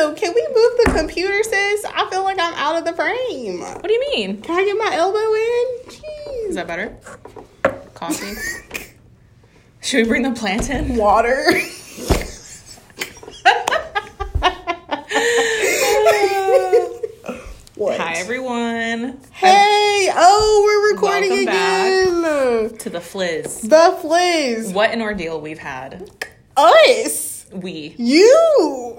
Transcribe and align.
Can 0.00 0.32
we 0.34 0.46
move 0.48 0.72
the 0.84 0.92
computer, 0.96 1.42
sis? 1.42 1.84
I 1.84 2.08
feel 2.10 2.24
like 2.24 2.38
I'm 2.40 2.54
out 2.54 2.76
of 2.78 2.86
the 2.86 2.94
frame. 2.94 3.60
What 3.60 3.84
do 3.86 3.92
you 3.92 4.00
mean? 4.14 4.40
Can 4.40 4.58
I 4.58 4.64
get 4.64 4.78
my 4.78 4.96
elbow 4.96 5.34
in? 5.34 5.66
Jeez. 5.90 6.48
Is 6.48 6.54
that 6.54 6.66
better? 6.66 6.96
Coffee? 7.94 8.34
Should 9.82 10.04
we 10.04 10.08
bring 10.08 10.22
the 10.22 10.30
plant 10.32 10.70
in? 10.70 10.96
Water. 10.96 11.44
what? 17.74 18.00
Hi, 18.00 18.14
everyone. 18.14 19.20
Hey, 19.32 20.08
oh, 20.14 20.62
we're 20.64 20.94
recording 20.94 21.28
Welcome 21.30 21.44
back. 21.46 21.86
again. 22.68 22.78
To 22.78 22.88
the 22.90 23.00
Fliz. 23.02 23.60
The 23.60 23.98
Fliz. 24.00 24.72
What 24.72 24.92
an 24.92 25.02
ordeal 25.02 25.40
we've 25.42 25.58
had. 25.58 26.10
Us. 26.56 27.29
We. 27.52 27.94
You. 27.98 28.96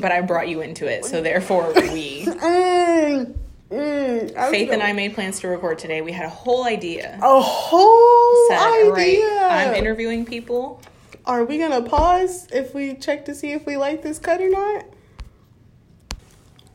But 0.00 0.12
I 0.12 0.20
brought 0.20 0.48
you 0.48 0.60
into 0.60 0.86
it, 0.86 1.04
so 1.04 1.22
therefore 1.22 1.72
we. 1.74 2.26
Mm, 2.38 3.34
mm, 3.70 4.36
I 4.36 4.50
Faith 4.50 4.70
and 4.70 4.82
I 4.82 4.92
made 4.92 5.14
plans 5.14 5.40
to 5.40 5.48
record 5.48 5.78
today. 5.78 6.00
We 6.00 6.12
had 6.12 6.24
a 6.24 6.30
whole 6.30 6.64
idea. 6.64 7.18
A 7.22 7.40
whole 7.40 8.48
Said, 8.48 8.58
idea. 8.58 8.94
right, 8.94 9.66
I'm 9.68 9.74
interviewing 9.74 10.24
people. 10.24 10.80
Are 11.26 11.44
we 11.44 11.58
gonna 11.58 11.82
pause 11.82 12.46
if 12.52 12.74
we 12.74 12.94
check 12.94 13.26
to 13.26 13.34
see 13.34 13.52
if 13.52 13.66
we 13.66 13.76
like 13.76 14.02
this 14.02 14.18
cut 14.18 14.40
or 14.40 14.48
not? 14.48 14.86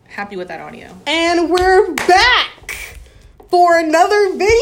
Happy 0.05 0.35
with 0.35 0.47
that 0.49 0.61
audio. 0.61 0.95
And 1.07 1.49
we're 1.49 1.93
back 1.95 2.97
for 3.49 3.79
another 3.79 4.31
video. 4.33 4.53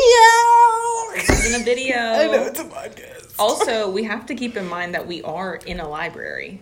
This 1.13 1.45
isn't 1.45 1.61
a 1.61 1.65
video. 1.65 1.95
I 1.97 2.27
know 2.27 2.45
it's 2.45 2.59
a 2.59 2.63
podcast. 2.63 3.20
Also, 3.41 3.89
we 3.91 4.03
have 4.03 4.25
to 4.27 4.35
keep 4.35 4.55
in 4.55 4.67
mind 4.67 4.93
that 4.93 5.07
we 5.07 5.21
are 5.23 5.55
in 5.65 5.79
a 5.79 5.87
library, 5.89 6.61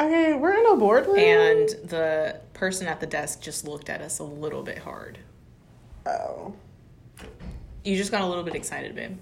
Okay, 0.00 0.32
we're 0.34 0.54
in 0.54 0.64
a 0.66 0.76
boardroom. 0.76 1.18
and 1.18 1.68
the 1.84 2.40
person 2.54 2.86
at 2.86 3.00
the 3.00 3.06
desk 3.06 3.40
just 3.40 3.66
looked 3.66 3.88
at 3.90 4.00
us 4.00 4.20
a 4.20 4.24
little 4.24 4.62
bit 4.62 4.78
hard. 4.78 5.18
oh, 6.06 6.54
You 7.84 7.96
just 7.96 8.10
got 8.12 8.22
a 8.22 8.26
little 8.26 8.44
bit 8.44 8.54
excited, 8.54 8.94
babe. 8.94 9.18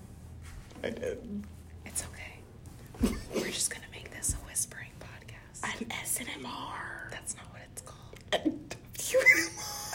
I 0.84 0.90
did. 0.90 1.44
It's 1.86 2.04
okay. 2.04 3.14
We're 3.34 3.46
just 3.50 3.70
gonna 3.70 3.86
make 3.90 4.10
this 4.12 4.34
a 4.34 4.36
whispering 4.46 4.90
podcast. 5.00 5.80
An 5.80 5.86
SNMR. 6.04 7.10
That's 7.10 7.34
not 7.36 7.46
what 7.52 7.62
it's 7.72 7.82
called. 7.82 8.18
I 8.32 8.38
don't 8.38 8.76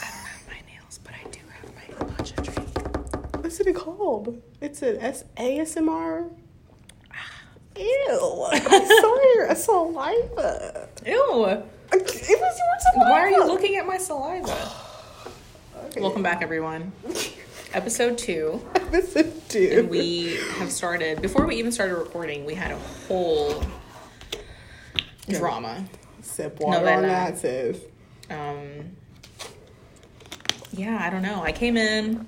have 0.00 0.46
my 0.48 0.60
nails, 0.72 0.98
but 1.04 1.14
I 1.14 1.28
do 1.30 1.40
have 1.60 1.74
my 1.76 2.06
matcha 2.14 2.42
drink. 2.42 3.42
What's 3.44 3.60
it 3.60 3.72
called? 3.74 4.42
It's 4.60 4.82
an 4.82 4.98
S- 4.98 5.24
ASMR. 5.36 6.30
Ew! 7.76 8.46
I 8.50 9.00
saw 9.00 9.34
your 9.34 9.54
saliva. 9.54 10.88
Ew. 11.06 11.44
It 11.92 12.02
was 12.02 12.24
your 12.28 12.92
saliva. 12.92 13.10
Why 13.10 13.20
are 13.20 13.30
you 13.30 13.44
looking 13.44 13.76
at 13.76 13.86
my 13.86 13.98
saliva? 13.98 14.56
Okay. 15.86 16.00
Welcome 16.00 16.22
back, 16.22 16.40
everyone. 16.42 16.92
Episode 17.74 18.16
two. 18.16 18.64
Episode 18.76 19.32
two. 19.48 19.68
And 19.80 19.90
we 19.90 20.36
have 20.58 20.70
started, 20.70 21.20
before 21.20 21.44
we 21.44 21.56
even 21.56 21.70
started 21.72 21.96
recording, 21.96 22.46
we 22.46 22.54
had 22.54 22.70
a 22.70 22.78
whole 22.78 23.62
drama. 25.28 25.84
sip 26.22 26.60
water 26.60 26.88
on 26.88 27.02
that, 27.02 27.36
sis. 27.36 27.78
Um, 28.30 28.96
yeah, 30.72 30.98
I 31.04 31.10
don't 31.10 31.22
know. 31.22 31.42
I 31.42 31.52
came 31.52 31.76
in, 31.76 32.26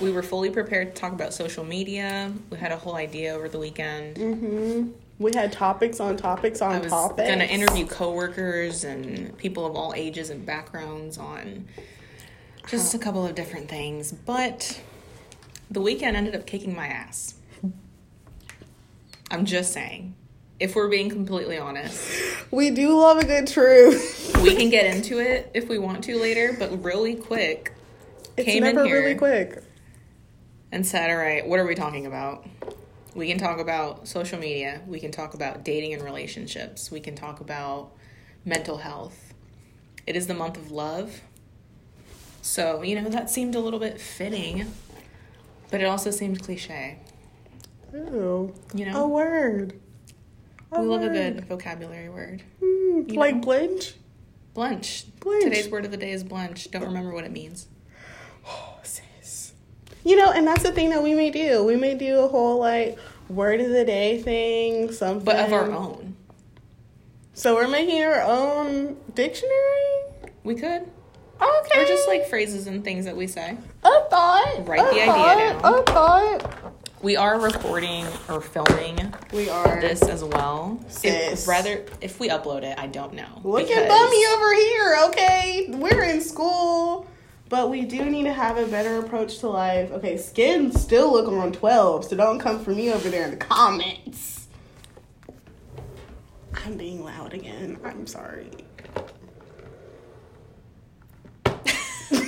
we 0.00 0.10
were 0.10 0.22
fully 0.22 0.50
prepared 0.50 0.94
to 0.94 1.00
talk 1.00 1.12
about 1.12 1.34
social 1.34 1.64
media. 1.64 2.32
We 2.50 2.56
had 2.58 2.72
a 2.72 2.76
whole 2.76 2.96
idea 2.96 3.34
over 3.34 3.48
the 3.48 3.58
weekend. 3.58 4.16
Mm-hmm. 4.16 4.90
We 5.18 5.32
had 5.34 5.52
topics 5.52 6.00
on 6.00 6.16
topics 6.16 6.60
on 6.60 6.72
I 6.72 6.78
was 6.80 6.90
topics. 6.90 7.28
gonna 7.28 7.44
interview 7.44 7.86
coworkers 7.86 8.84
and 8.84 9.36
people 9.38 9.64
of 9.66 9.76
all 9.76 9.92
ages 9.94 10.30
and 10.30 10.44
backgrounds 10.44 11.18
on 11.18 11.66
just 12.66 12.94
a 12.94 12.98
couple 12.98 13.24
of 13.24 13.34
different 13.34 13.68
things, 13.68 14.10
but 14.10 14.80
the 15.70 15.80
weekend 15.80 16.16
ended 16.16 16.34
up 16.34 16.46
kicking 16.46 16.74
my 16.74 16.86
ass. 16.88 17.34
I'm 19.30 19.44
just 19.44 19.72
saying. 19.72 20.14
If 20.60 20.76
we're 20.76 20.88
being 20.88 21.10
completely 21.10 21.58
honest, 21.58 22.00
We 22.50 22.70
do 22.70 22.96
love 22.96 23.18
a 23.18 23.24
good 23.24 23.46
truth. 23.48 24.36
we 24.42 24.54
can 24.54 24.70
get 24.70 24.94
into 24.94 25.18
it 25.18 25.50
if 25.52 25.68
we 25.68 25.78
want 25.78 26.04
to 26.04 26.18
later, 26.18 26.54
but 26.58 26.82
really 26.82 27.14
quick 27.16 27.72
It's 28.36 28.46
Came 28.46 28.64
in 28.64 28.76
never 28.76 28.84
really 28.88 29.14
quick. 29.14 29.62
And 30.74 30.84
said, 30.84 31.08
All 31.08 31.16
right, 31.16 31.46
what 31.46 31.60
are 31.60 31.66
we 31.66 31.76
talking 31.76 32.04
about? 32.04 32.44
We 33.14 33.28
can 33.28 33.38
talk 33.38 33.60
about 33.60 34.08
social 34.08 34.40
media. 34.40 34.82
We 34.88 34.98
can 34.98 35.12
talk 35.12 35.34
about 35.34 35.64
dating 35.64 35.94
and 35.94 36.02
relationships. 36.02 36.90
We 36.90 36.98
can 36.98 37.14
talk 37.14 37.40
about 37.40 37.92
mental 38.44 38.78
health. 38.78 39.34
It 40.04 40.16
is 40.16 40.26
the 40.26 40.34
month 40.34 40.56
of 40.56 40.72
love. 40.72 41.20
So, 42.42 42.82
you 42.82 43.00
know, 43.00 43.08
that 43.08 43.30
seemed 43.30 43.54
a 43.54 43.60
little 43.60 43.78
bit 43.78 44.00
fitting, 44.00 44.66
but 45.70 45.80
it 45.80 45.84
also 45.84 46.10
seemed 46.10 46.42
cliche. 46.42 46.98
Ooh. 47.94 48.52
You 48.74 48.86
know? 48.86 49.04
A 49.04 49.08
word. 49.08 49.80
A 50.72 50.80
we 50.80 50.88
love 50.88 51.02
a 51.02 51.08
good 51.08 51.44
vocabulary 51.44 52.08
word. 52.08 52.42
Mm, 52.60 53.14
like 53.14 53.36
know. 53.36 53.42
blench. 53.42 53.94
Blench. 54.56 55.04
Blench. 55.20 55.42
Today's 55.44 55.68
word 55.68 55.84
of 55.84 55.92
the 55.92 55.96
day 55.96 56.10
is 56.10 56.24
blench. 56.24 56.68
Don't 56.72 56.82
remember 56.82 57.12
what 57.12 57.22
it 57.22 57.30
means. 57.30 57.68
Oh. 58.46 58.74
You 60.04 60.16
know, 60.16 60.30
and 60.32 60.46
that's 60.46 60.62
the 60.62 60.72
thing 60.72 60.90
that 60.90 61.02
we 61.02 61.14
may 61.14 61.30
do. 61.30 61.64
We 61.64 61.76
may 61.76 61.94
do 61.94 62.20
a 62.20 62.28
whole 62.28 62.58
like 62.58 62.98
word 63.28 63.60
of 63.60 63.70
the 63.70 63.84
day 63.84 64.20
thing, 64.22 64.92
something. 64.92 65.24
But 65.24 65.36
of 65.46 65.52
our 65.52 65.70
own. 65.70 66.16
So 67.32 67.54
we're 67.54 67.68
making 67.68 68.02
our 68.04 68.22
own 68.22 68.96
dictionary. 69.14 70.30
We 70.44 70.54
could. 70.54 70.88
Okay. 71.40 71.82
Or 71.82 71.84
just 71.84 72.06
like 72.06 72.28
phrases 72.28 72.66
and 72.66 72.84
things 72.84 73.06
that 73.06 73.16
we 73.16 73.26
say. 73.26 73.56
a 73.82 74.00
thought. 74.08 74.66
Write 74.66 74.84
the 74.92 75.00
idea 75.02 75.60
down. 75.60 75.60
A 75.64 75.82
thought. 75.82 76.74
We 77.02 77.16
are 77.16 77.38
recording 77.38 78.06
or 78.30 78.40
filming 78.40 79.12
We 79.32 79.50
are. 79.50 79.78
this 79.80 80.00
as 80.02 80.24
well. 80.24 80.80
Sis. 80.88 81.42
If, 81.42 81.48
rather, 81.48 81.84
if 82.00 82.18
we 82.18 82.30
upload 82.30 82.62
it, 82.62 82.78
I 82.78 82.86
don't 82.86 83.12
know. 83.12 83.40
Look 83.42 83.68
at 83.70 83.88
Bummy 83.88 84.24
over 84.32 84.54
here, 84.54 84.96
okay? 85.08 85.66
We're 85.70 86.02
in 86.04 86.22
school, 86.22 87.06
but 87.54 87.70
we 87.70 87.82
do 87.82 88.04
need 88.06 88.24
to 88.24 88.32
have 88.32 88.56
a 88.56 88.66
better 88.66 88.98
approach 88.98 89.38
to 89.38 89.48
life. 89.48 89.92
Okay, 89.92 90.16
skin 90.16 90.72
still 90.72 91.12
look 91.12 91.28
on 91.28 91.52
12, 91.52 92.06
so 92.06 92.16
don't 92.16 92.40
come 92.40 92.58
for 92.58 92.72
me 92.72 92.92
over 92.92 93.08
there 93.08 93.26
in 93.26 93.30
the 93.30 93.36
comments. 93.36 94.48
I'm 96.52 96.76
being 96.76 97.04
loud 97.04 97.32
again. 97.32 97.78
I'm 97.84 98.08
sorry. 98.08 98.50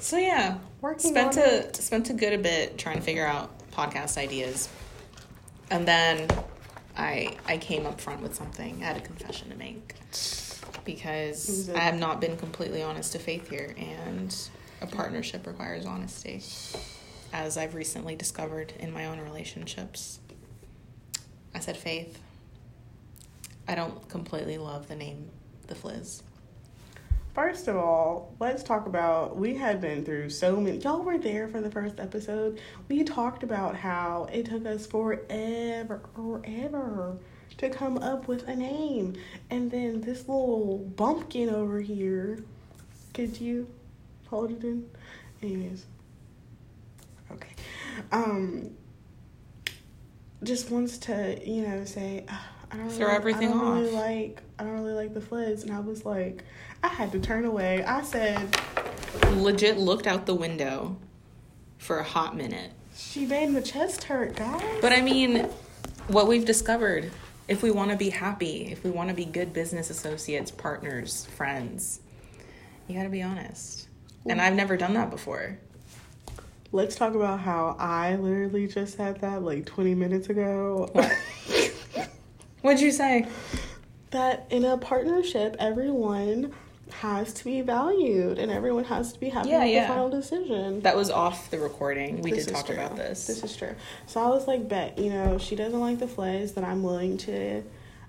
So 0.00 0.16
yeah, 0.16 0.58
Working 0.80 1.10
spent 1.10 1.36
a 1.36 1.72
spent 1.74 2.10
a 2.10 2.14
good 2.14 2.32
a 2.32 2.38
bit 2.38 2.76
trying 2.76 2.96
to 2.96 3.02
figure 3.02 3.24
out 3.24 3.56
podcast 3.70 4.18
ideas, 4.18 4.68
and 5.70 5.86
then 5.86 6.26
I 6.96 7.36
I 7.46 7.58
came 7.58 7.86
up 7.86 8.00
front 8.00 8.20
with 8.20 8.34
something. 8.34 8.82
I 8.82 8.86
had 8.86 8.96
a 8.96 9.00
confession 9.00 9.50
to 9.50 9.56
make 9.56 9.94
because 10.84 11.68
it? 11.68 11.76
I 11.76 11.80
have 11.80 11.98
not 11.98 12.20
been 12.20 12.36
completely 12.36 12.82
honest 12.82 13.12
to 13.12 13.18
Faith 13.18 13.48
here, 13.48 13.74
and 13.76 14.34
a 14.80 14.86
partnership 14.86 15.46
requires 15.46 15.86
honesty, 15.86 16.42
as 17.32 17.56
I've 17.56 17.74
recently 17.74 18.16
discovered 18.16 18.72
in 18.78 18.92
my 18.92 19.06
own 19.06 19.20
relationships. 19.20 20.20
I 21.54 21.60
said, 21.60 21.76
Faith, 21.76 22.18
I 23.68 23.74
don't 23.74 24.08
completely 24.08 24.58
love 24.58 24.88
the 24.88 24.96
name 24.96 25.30
The 25.66 25.74
Fliz. 25.74 26.22
First 27.34 27.68
of 27.68 27.76
all, 27.76 28.34
let's 28.40 28.64
talk 28.64 28.86
about 28.86 29.36
we 29.36 29.54
had 29.54 29.80
been 29.80 30.04
through 30.04 30.30
so 30.30 30.56
many. 30.56 30.78
Y'all 30.78 31.02
were 31.02 31.18
there 31.18 31.46
for 31.46 31.60
the 31.60 31.70
first 31.70 32.00
episode. 32.00 32.60
We 32.88 33.04
talked 33.04 33.44
about 33.44 33.76
how 33.76 34.28
it 34.32 34.46
took 34.46 34.66
us 34.66 34.86
forever, 34.86 36.02
forever 36.14 37.18
to 37.60 37.68
come 37.68 37.98
up 37.98 38.26
with 38.26 38.48
a 38.48 38.56
name, 38.56 39.14
and 39.50 39.70
then 39.70 40.00
this 40.00 40.20
little 40.20 40.78
bumpkin 40.96 41.50
over 41.50 41.80
here. 41.80 42.42
Could 43.12 43.38
you 43.38 43.68
hold 44.28 44.50
it 44.50 44.64
in? 44.64 44.88
Anyways, 45.42 45.84
okay. 47.32 47.50
Um, 48.12 48.70
just 50.42 50.70
wants 50.70 50.96
to 50.98 51.38
you 51.44 51.68
know 51.68 51.84
say. 51.84 52.24
"Ah, 52.28 52.48
I 52.72 52.76
don't 52.76 52.88
Throw 52.90 53.06
really, 53.06 53.16
everything 53.16 53.48
I 53.48 53.52
don't 53.52 53.80
really 53.82 53.90
like 53.90 54.42
I 54.58 54.64
don't 54.64 54.74
really 54.74 54.92
like 54.92 55.12
the 55.12 55.20
floods, 55.20 55.62
and 55.62 55.72
I 55.72 55.80
was 55.80 56.04
like, 56.06 56.44
I 56.82 56.88
had 56.88 57.12
to 57.12 57.20
turn 57.20 57.44
away. 57.44 57.84
I 57.84 58.02
said 58.02 58.56
Legit 59.32 59.76
looked 59.76 60.06
out 60.06 60.24
the 60.26 60.34
window 60.34 60.96
for 61.78 61.98
a 61.98 62.04
hot 62.04 62.36
minute. 62.36 62.70
she 62.96 63.26
made 63.26 63.50
my 63.50 63.60
chest 63.60 64.04
hurt, 64.04 64.36
guys. 64.36 64.62
But 64.80 64.92
I 64.92 65.00
mean, 65.02 65.48
what 66.08 66.26
we've 66.26 66.44
discovered 66.44 67.10
if 67.50 67.62
we 67.62 67.70
want 67.70 67.90
to 67.90 67.96
be 67.96 68.08
happy, 68.08 68.68
if 68.70 68.82
we 68.84 68.90
want 68.90 69.10
to 69.10 69.14
be 69.14 69.26
good 69.26 69.52
business 69.52 69.90
associates, 69.90 70.50
partners, 70.50 71.26
friends, 71.36 72.00
you 72.88 72.96
got 72.96 73.02
to 73.02 73.10
be 73.10 73.22
honest. 73.22 73.88
And 74.26 74.40
I've 74.40 74.54
never 74.54 74.76
done 74.76 74.94
that 74.94 75.10
before. 75.10 75.58
Let's 76.72 76.94
talk 76.94 77.14
about 77.14 77.40
how 77.40 77.76
I 77.78 78.16
literally 78.16 78.68
just 78.68 78.96
had 78.96 79.20
that 79.20 79.42
like 79.42 79.66
20 79.66 79.94
minutes 79.94 80.30
ago. 80.30 80.88
What? 80.92 81.12
What'd 82.62 82.80
you 82.80 82.92
say? 82.92 83.26
that 84.10 84.46
in 84.50 84.64
a 84.64 84.76
partnership, 84.76 85.56
everyone 85.58 86.52
has 86.92 87.32
to 87.34 87.44
be 87.44 87.60
valued 87.60 88.38
and 88.38 88.50
everyone 88.50 88.84
has 88.84 89.12
to 89.12 89.20
be 89.20 89.28
happy 89.28 89.50
Yeah, 89.50 89.60
with 89.64 89.72
yeah. 89.72 89.82
the 89.82 89.88
final 89.88 90.10
decision. 90.10 90.80
That 90.80 90.96
was 90.96 91.10
off 91.10 91.50
the 91.50 91.58
recording. 91.58 92.22
We 92.22 92.32
This 92.32 92.46
did 92.46 92.54
talk 92.54 92.66
true. 92.66 92.74
about 92.74 92.96
this. 92.96 93.26
This 93.26 93.42
is 93.42 93.56
true. 93.56 93.74
So 94.06 94.20
I 94.20 94.28
was 94.28 94.46
like, 94.46 94.68
bet, 94.68 94.98
you 94.98 95.10
know, 95.10 95.38
she 95.38 95.56
doesn't 95.56 95.80
like 95.80 95.98
the 95.98 96.08
flares, 96.08 96.52
then 96.52 96.64
I'm 96.64 96.82
willing 96.82 97.16
to, 97.18 97.62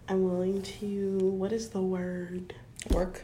I'm 0.10 0.24
willing 0.24 0.62
to, 0.64 1.18
what 1.20 1.52
is 1.52 1.70
the 1.70 1.82
word? 1.82 2.54
Work. 2.90 3.24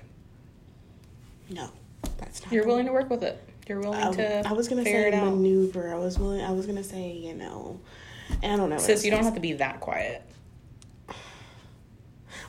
No, 1.50 1.69
that's 2.18 2.44
not. 2.44 2.51
You're 2.51 2.65
willing 2.68 2.86
to 2.86 2.92
work 2.92 3.09
with 3.09 3.24
it. 3.24 3.42
You're 3.68 3.80
willing 3.80 4.01
I, 4.01 4.12
to. 4.13 4.48
I 4.48 4.54
was 4.54 4.68
gonna 4.68 4.83
say 4.83 5.12
out. 5.12 5.25
maneuver. 5.25 5.94
I 5.94 5.98
was 5.98 6.18
willing. 6.18 6.42
I 6.42 6.51
was 6.51 6.65
gonna 6.65 6.83
say, 6.83 7.12
you 7.12 7.33
know, 7.33 7.80
I 8.44 8.56
don't 8.56 8.69
know. 8.69 8.77
Sis, 8.77 9.04
you 9.04 9.12
don't 9.12 9.24
have 9.24 9.33
to 9.33 9.39
be 9.39 9.54
that 9.54 9.80
quiet. 9.80 10.21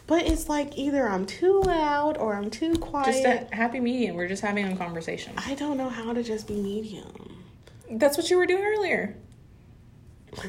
But 0.08 0.26
it's 0.26 0.48
like 0.48 0.76
either 0.78 1.06
I'm 1.06 1.26
too 1.26 1.60
loud 1.60 2.16
or 2.16 2.34
I'm 2.34 2.48
too 2.50 2.72
quiet. 2.76 3.12
Just 3.12 3.24
a 3.24 3.54
happy 3.54 3.78
medium. 3.78 4.16
We're 4.16 4.26
just 4.26 4.42
having 4.42 4.66
a 4.72 4.74
conversation. 4.74 5.34
I 5.36 5.54
don't 5.54 5.76
know 5.76 5.90
how 5.90 6.14
to 6.14 6.22
just 6.22 6.48
be 6.48 6.54
medium. 6.54 7.36
That's 7.90 8.16
what 8.16 8.30
you 8.30 8.38
were 8.38 8.46
doing 8.46 8.64
earlier. 8.64 9.16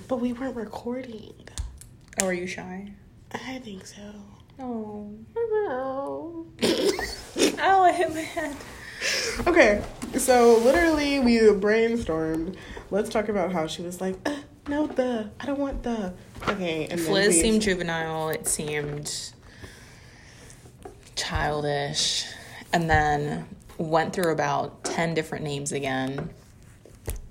But 0.07 0.21
we 0.21 0.31
weren't 0.31 0.55
recording. 0.55 1.33
Oh, 2.21 2.27
are 2.27 2.33
you 2.33 2.47
shy? 2.47 2.93
I 3.33 3.59
think 3.59 3.85
so. 3.85 4.13
Oh. 4.59 5.13
Oh. 5.71 6.47
I 7.83 7.91
hit 7.91 8.13
my 8.13 8.21
head. 8.21 8.55
okay, 9.47 9.83
so 10.17 10.57
literally 10.57 11.19
we 11.19 11.37
brainstormed. 11.37 12.55
Let's 12.91 13.09
talk 13.09 13.29
about 13.29 13.51
how 13.51 13.67
she 13.67 13.81
was 13.81 14.01
like, 14.01 14.15
uh, 14.25 14.37
no, 14.67 14.87
the. 14.87 15.29
I 15.39 15.45
don't 15.45 15.59
want 15.59 15.83
the. 15.83 16.13
Okay, 16.47 16.87
and 16.87 16.99
then 16.99 17.07
Fliz 17.07 17.39
seemed 17.39 17.61
juvenile. 17.61 18.29
It 18.29 18.47
seemed 18.47 19.33
childish. 21.19 22.25
And 22.73 22.89
then 22.89 23.47
went 23.77 24.13
through 24.13 24.31
about 24.31 24.83
10 24.83 25.13
different 25.13 25.43
names 25.43 25.71
again. 25.71 26.29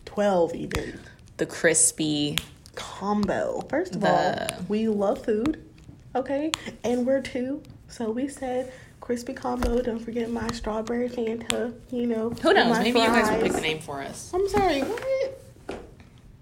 12 0.05 0.55
even. 0.55 1.01
The 1.37 1.47
crispy. 1.47 2.37
combo. 2.75 3.65
First 3.69 3.97
of 3.97 4.01
The- 4.03 4.55
all, 4.55 4.61
we 4.69 4.87
love 4.87 5.25
food, 5.25 5.65
okay, 6.15 6.53
and 6.85 7.05
we're 7.05 7.21
two, 7.21 7.61
so 7.89 8.09
we 8.11 8.29
said 8.29 8.73
crispy 9.01 9.33
combo. 9.33 9.83
Don't 9.83 9.99
forget 9.99 10.31
my 10.31 10.47
strawberry 10.53 11.09
Fanta. 11.09 11.75
You 11.91 12.07
know, 12.07 12.31
Who 12.31 12.53
knows? 12.55 12.79
Maybe 12.79 13.01
you 13.01 13.07
guys 13.09 13.29
will 13.33 13.43
pick 13.43 13.53
the 13.53 13.61
name 13.61 13.81
for 13.81 14.01
us. 14.01 14.31
I'm 14.33 14.49
sorry, 14.49 14.83
what? 14.83 15.35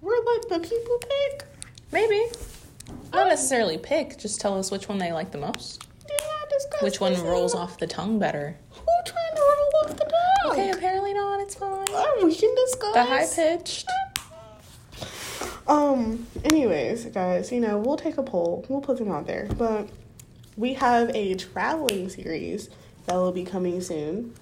We're 0.01 0.15
like 0.15 0.47
the 0.49 0.59
people 0.59 0.97
pick. 0.99 1.47
Maybe. 1.91 2.21
Not 3.11 3.23
um, 3.23 3.29
necessarily 3.29 3.79
pick, 3.79 4.19
just 4.19 4.39
tell 4.39 4.59
us 4.59 4.69
which 4.69 4.87
one 4.87 4.99
they 4.99 5.11
like 5.11 5.31
the 5.31 5.39
most. 5.39 5.86
Which 6.81 6.99
one 6.99 7.19
rolls 7.23 7.55
off 7.55 7.77
the 7.77 7.87
tongue 7.87 8.19
better. 8.19 8.57
Who 8.71 8.85
trying 9.05 9.35
to 9.35 9.41
roll 9.41 9.71
off 9.83 9.97
the 9.97 10.05
tongue? 10.05 10.51
Okay, 10.51 10.71
apparently 10.71 11.13
not. 11.13 11.41
It's 11.41 11.55
fine. 11.55 11.85
Oh, 11.89 12.21
we 12.23 12.35
can 12.35 12.53
discuss 12.55 12.93
The 12.93 13.03
high 13.03 13.25
pitched. 13.25 13.89
Um, 15.67 16.25
anyways, 16.45 17.05
guys, 17.07 17.51
you 17.51 17.59
know, 17.59 17.77
we'll 17.77 17.97
take 17.97 18.17
a 18.17 18.23
poll. 18.23 18.65
We'll 18.69 18.79
put 18.79 18.97
them 18.97 19.11
out 19.11 19.27
there. 19.27 19.49
But 19.57 19.89
we 20.55 20.73
have 20.75 21.13
a 21.13 21.35
traveling 21.35 22.07
series 22.09 22.69
that 23.05 23.15
will 23.15 23.33
be 23.33 23.43
coming 23.43 23.81
soon 23.81 24.33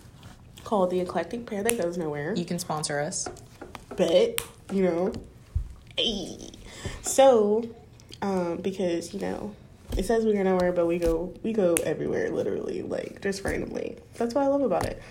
called 0.64 0.92
The 0.92 1.00
Eclectic 1.00 1.48
Pair 1.48 1.64
That 1.64 1.82
Goes 1.82 1.98
Nowhere. 1.98 2.36
You 2.36 2.46
can 2.46 2.60
sponsor 2.60 3.00
us. 3.00 3.28
But, 3.96 4.40
you 4.72 4.84
know, 4.84 5.14
hey. 5.98 6.52
So, 7.02 7.70
um, 8.22 8.58
because, 8.58 9.14
you 9.14 9.20
know, 9.20 9.56
it 9.98 10.06
says 10.06 10.26
we 10.26 10.34
go 10.34 10.44
nowhere, 10.44 10.72
but 10.72 10.86
we 10.86 11.00
go 11.00 11.34
we 11.44 11.54
go 11.54 11.74
everywhere, 11.84 12.30
literally, 12.30 12.82
like 12.82 13.22
just 13.22 13.44
randomly. 13.44 13.98
That's 14.16 14.36
what 14.36 14.44
I 14.44 14.48
love 14.48 14.62
about 14.62 14.86
it. 14.86 15.02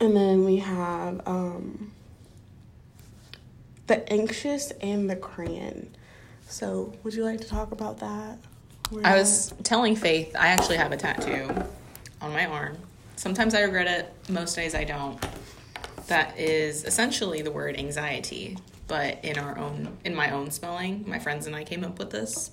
And 0.00 0.16
then 0.16 0.44
we 0.44 0.56
have 0.56 1.20
um 1.26 1.92
the 3.86 4.10
anxious 4.12 4.70
and 4.80 5.10
the 5.10 5.16
crayon. 5.16 5.94
So, 6.48 6.92
would 7.02 7.14
you 7.14 7.24
like 7.24 7.40
to 7.40 7.48
talk 7.48 7.72
about 7.72 7.98
that? 7.98 8.38
We're 8.90 9.04
I 9.04 9.16
was 9.16 9.52
telling 9.62 9.94
Faith, 9.94 10.34
I 10.38 10.48
actually 10.48 10.76
have 10.76 10.92
a 10.92 10.96
tattoo 10.96 11.48
on 12.20 12.32
my 12.32 12.46
arm. 12.46 12.76
Sometimes 13.16 13.54
I 13.54 13.60
regret 13.60 13.86
it, 13.86 14.30
most 14.30 14.56
days 14.56 14.74
I 14.74 14.84
don't. 14.84 15.24
That 16.06 16.38
is 16.38 16.84
essentially 16.84 17.42
the 17.42 17.52
word 17.52 17.76
anxiety, 17.78 18.58
but 18.88 19.24
in 19.24 19.38
our 19.38 19.58
own 19.58 19.96
in 20.04 20.14
my 20.14 20.30
own 20.30 20.50
spelling. 20.50 21.04
My 21.06 21.18
friends 21.18 21.46
and 21.46 21.54
I 21.54 21.64
came 21.64 21.84
up 21.84 21.98
with 21.98 22.10
this 22.10 22.50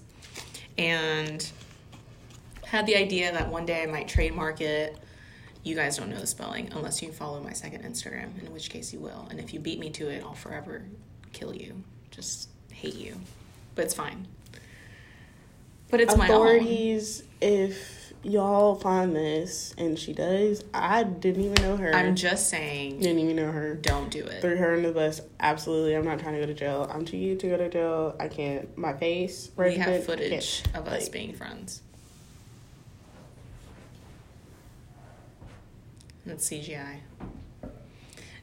and 0.78 1.50
had 2.66 2.86
the 2.86 2.96
idea 2.96 3.32
that 3.32 3.48
one 3.48 3.66
day 3.66 3.84
I 3.84 3.86
might 3.86 4.08
trademark 4.08 4.62
it. 4.62 4.98
You 5.64 5.76
guys 5.76 5.98
don't 5.98 6.10
know 6.10 6.20
the 6.20 6.28
spelling 6.28 6.70
unless 6.74 7.02
you 7.02 7.12
follow 7.12 7.42
my 7.42 7.54
second 7.54 7.84
Instagram, 7.84 8.42
in 8.46 8.52
which 8.54 8.70
case 8.70 8.94
you 8.94 9.00
will. 9.00 9.28
And 9.30 9.40
if 9.40 9.54
you 9.54 9.60
beat 9.60 9.80
me 9.80 9.90
to 9.92 10.10
it, 10.10 10.24
I'll 10.24 10.34
forever 10.34 10.84
kill 11.34 11.54
you. 11.54 11.84
Just 12.12 12.50
hate 12.72 12.96
you. 12.96 13.16
But 13.76 13.86
it's 13.86 13.94
fine. 13.94 14.28
But 15.90 16.02
it's 16.02 16.16
my 16.18 16.26
own. 16.26 16.32
authorities 16.32 17.24
if 17.42 17.97
y'all 18.28 18.76
find 18.76 19.16
this 19.16 19.74
and 19.78 19.98
she 19.98 20.14
does. 20.14 20.64
I 20.74 21.04
didn't 21.04 21.44
even 21.44 21.64
know 21.64 21.78
her. 21.78 21.96
I'm 21.96 22.16
just 22.16 22.50
saying, 22.50 23.00
didn't 23.00 23.20
even 23.20 23.36
know 23.38 23.52
her. 23.52 23.76
don't 23.76 24.12
do 24.12 24.24
it. 24.24 24.42
threw 24.42 24.58
her 24.58 24.76
under 24.76 24.90
the 24.90 24.94
bus. 24.94 25.22
Absolutely 25.40 25.96
i'm 25.96 26.06
not 26.06 26.20
trying 26.20 26.34
to 26.34 26.40
go 26.40 26.46
to 26.46 26.54
jail. 26.54 26.90
I'm 26.94 27.06
too 27.06 27.18
you 27.18 27.36
to 27.38 27.48
go 27.48 27.58
to 27.58 27.70
jail. 27.70 28.16
I 28.20 28.28
can't 28.28 28.78
my 28.78 28.94
face 28.94 29.52
We 29.56 29.76
have 29.76 30.06
footage 30.06 30.64
of 30.74 30.88
us 30.88 31.04
Like, 31.04 31.12
being 31.12 31.34
friends. 31.34 31.82
That's 36.26 36.50
CGI. 36.50 37.00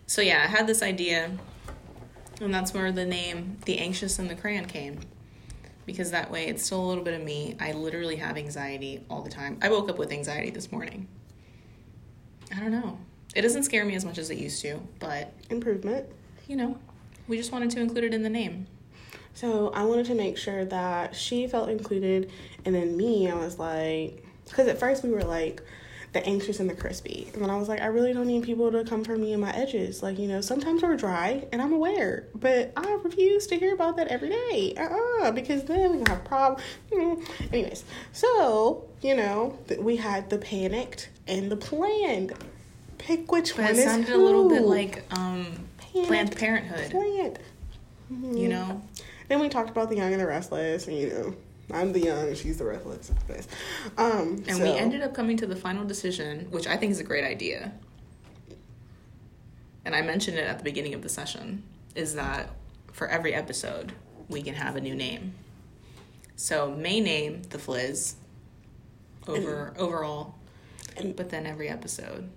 So 0.06 0.22
yeah, 0.22 0.42
I 0.44 0.46
had 0.46 0.66
this 0.66 0.82
idea, 0.82 1.32
and 2.40 2.54
that's 2.54 2.72
where 2.72 2.90
the 2.90 3.04
name 3.04 3.58
"The 3.66 3.78
Anxious 3.78 4.18
and 4.18 4.30
the 4.30 4.34
Crayon" 4.34 4.64
came, 4.66 5.00
because 5.86 6.10
that 6.10 6.30
way 6.30 6.46
it's 6.46 6.64
still 6.64 6.84
a 6.84 6.86
little 6.86 7.04
bit 7.04 7.14
of 7.14 7.22
me. 7.22 7.56
I 7.60 7.72
literally 7.72 8.16
have 8.16 8.36
anxiety 8.36 9.04
all 9.10 9.22
the 9.22 9.30
time. 9.30 9.58
I 9.62 9.68
woke 9.68 9.88
up 9.88 9.98
with 9.98 10.12
anxiety 10.12 10.50
this 10.50 10.70
morning. 10.72 11.08
I 12.54 12.60
don't 12.60 12.72
know. 12.72 12.98
It 13.34 13.42
doesn't 13.42 13.64
scare 13.64 13.84
me 13.84 13.94
as 13.94 14.04
much 14.04 14.18
as 14.18 14.30
it 14.30 14.38
used 14.38 14.62
to, 14.62 14.80
but 15.00 15.32
improvement 15.50 16.06
you 16.46 16.56
know, 16.56 16.76
we 17.26 17.36
just 17.36 17.52
wanted 17.52 17.70
to 17.70 17.80
include 17.80 18.04
it 18.04 18.14
in 18.14 18.22
the 18.22 18.28
name. 18.28 18.66
so 19.32 19.72
i 19.74 19.82
wanted 19.82 20.06
to 20.06 20.14
make 20.14 20.36
sure 20.36 20.64
that 20.64 21.16
she 21.16 21.46
felt 21.46 21.68
included 21.68 22.30
and 22.64 22.74
then 22.74 22.96
me 22.96 23.28
i 23.28 23.34
was 23.34 23.58
like 23.58 24.24
because 24.48 24.68
at 24.68 24.78
first 24.78 25.02
we 25.02 25.10
were 25.10 25.24
like 25.24 25.60
the 26.14 26.24
anxious 26.26 26.60
and 26.60 26.70
the 26.70 26.74
crispy. 26.74 27.28
And 27.34 27.42
then 27.42 27.50
i 27.50 27.56
was 27.56 27.68
like 27.68 27.80
i 27.82 27.86
really 27.86 28.12
don't 28.14 28.26
need 28.26 28.42
people 28.44 28.72
to 28.72 28.84
come 28.84 29.04
for 29.04 29.16
me 29.16 29.32
and 29.32 29.42
my 29.42 29.50
edges 29.52 30.02
like 30.02 30.18
you 30.18 30.26
know 30.28 30.40
sometimes 30.40 30.82
we're 30.82 30.96
dry 30.96 31.44
and 31.52 31.60
i'm 31.60 31.72
aware 31.72 32.24
but 32.34 32.72
i 32.76 32.98
refuse 33.02 33.46
to 33.48 33.56
hear 33.56 33.74
about 33.74 33.96
that 33.98 34.08
every 34.08 34.30
day. 34.30 34.74
Uh-uh 34.78 35.32
because 35.32 35.64
then 35.64 35.90
we 35.90 35.98
gonna 35.98 36.10
have 36.10 36.24
problems 36.24 36.62
anyways 37.52 37.84
so 38.12 38.84
you 39.02 39.14
know 39.14 39.58
th- 39.68 39.80
we 39.80 39.96
had 39.96 40.30
the 40.30 40.38
panicked 40.38 41.10
and 41.26 41.50
the 41.50 41.56
planned. 41.56 42.32
Pick 42.98 43.30
which 43.30 43.54
But 43.56 43.64
one 43.64 43.70
it 43.72 43.78
is 43.78 43.84
sounded 43.84 44.14
a 44.14 44.16
little 44.16 44.48
bit 44.48 44.62
like 44.62 45.04
um, 45.12 45.46
Panicked, 45.78 46.08
Planned 46.08 46.36
Parenthood. 46.36 46.90
planned. 46.90 47.38
You 48.10 48.48
know, 48.48 48.82
then 49.28 49.40
we 49.40 49.48
talked 49.48 49.68
about 49.70 49.88
the 49.90 49.96
young 49.96 50.12
and 50.12 50.20
the 50.20 50.26
restless, 50.26 50.86
and 50.86 50.96
you 50.96 51.08
know, 51.10 51.34
I'm 51.72 51.92
the 51.92 52.00
young, 52.00 52.28
and 52.28 52.36
she's 52.36 52.58
the 52.58 52.64
restless. 52.64 53.10
Um, 53.96 54.44
And 54.46 54.56
so- 54.58 54.62
we 54.62 54.70
ended 54.70 55.02
up 55.02 55.14
coming 55.14 55.36
to 55.38 55.46
the 55.46 55.56
final 55.56 55.84
decision, 55.84 56.46
which 56.50 56.66
I 56.66 56.76
think 56.76 56.92
is 56.92 57.00
a 57.00 57.04
great 57.04 57.24
idea. 57.24 57.72
And 59.84 59.94
I 59.94 60.02
mentioned 60.02 60.38
it 60.38 60.46
at 60.46 60.58
the 60.58 60.64
beginning 60.64 60.94
of 60.94 61.02
the 61.02 61.08
session, 61.08 61.62
is 61.94 62.14
that 62.14 62.50
for 62.92 63.06
every 63.08 63.34
episode, 63.34 63.92
we 64.28 64.42
can 64.42 64.54
have 64.54 64.76
a 64.76 64.80
new 64.80 64.94
name. 64.94 65.34
So 66.36 66.70
may 66.74 67.00
name 67.00 67.42
the 67.50 67.58
Fliz 67.58 68.16
over 69.26 69.74
overall, 69.78 70.34
And- 70.96 71.14
but 71.16 71.30
then 71.30 71.46
every 71.46 71.68
episode. 71.68 72.30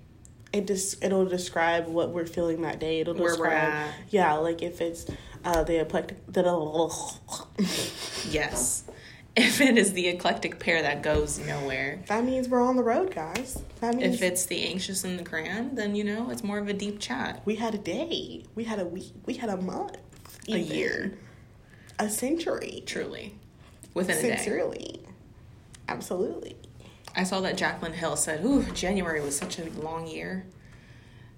it 0.54 0.66
just 0.68 1.04
it'll 1.04 1.26
describe 1.26 1.88
what 1.88 2.12
we're 2.12 2.26
feeling 2.26 2.62
that 2.62 2.80
day. 2.80 3.02
It'll 3.02 3.14
Where 3.14 3.32
describe, 3.32 3.90
yeah, 4.10 4.34
like 4.36 4.62
if 4.62 4.80
it's 4.82 5.06
uh, 5.44 5.64
the 5.64 5.82
eclectic, 5.82 6.18
the 6.32 6.42
Yes. 8.30 8.84
If 9.40 9.62
it 9.62 9.78
is 9.78 9.94
the 9.94 10.08
eclectic 10.08 10.60
pair 10.60 10.82
that 10.82 11.04
goes 11.04 11.38
nowhere. 11.40 12.00
that 12.08 12.24
means 12.24 12.50
we're 12.50 12.60
on 12.62 12.76
the 12.76 12.84
road, 12.84 13.14
guys. 13.14 13.62
That 13.82 13.96
means 13.96 14.16
If 14.16 14.24
it's 14.24 14.48
the 14.48 14.66
anxious 14.66 15.04
and 15.04 15.20
the 15.20 15.24
grand, 15.24 15.78
then 15.78 15.94
you 15.96 16.04
know 16.04 16.32
it's 16.32 16.44
more 16.44 16.58
of 16.58 16.68
a 16.68 16.74
deep 16.74 17.00
chat. 17.00 17.42
we 17.46 17.56
had 17.56 17.76
a 17.76 17.78
day, 17.78 18.44
we 18.56 18.64
had 18.64 18.80
a 18.80 18.86
week, 18.86 19.14
we 19.28 19.36
had 19.36 19.50
a 19.52 19.58
month, 19.58 19.96
A 20.50 20.58
year. 20.58 21.18
a 22.00 22.10
century, 22.10 22.82
Truly. 22.88 23.36
Within 23.94 24.18
a 24.18 24.22
day. 24.22 24.36
sincerely, 24.38 25.02
absolutely. 25.88 26.56
I 27.16 27.24
saw 27.24 27.40
that 27.42 27.58
Jaclyn 27.58 27.94
Hill 27.94 28.16
said, 28.16 28.44
Ooh, 28.46 28.64
January 28.74 29.22
was 29.22 29.38
such 29.38 29.60
a 29.60 29.70
long 29.72 30.08
year. 30.08 30.46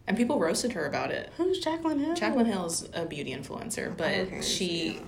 And 0.07 0.17
people 0.17 0.39
roasted 0.39 0.71
her 0.73 0.85
about 0.87 1.11
it. 1.11 1.31
Who's 1.37 1.63
Jaclyn 1.63 1.99
Hill? 1.99 2.15
Jaclyn 2.15 2.47
Hill's 2.47 2.89
a 2.93 3.05
beauty 3.05 3.33
influencer, 3.35 3.95
but 3.95 4.11
Okay, 4.11 4.41
she 4.41 4.87
yeah. 4.93 4.99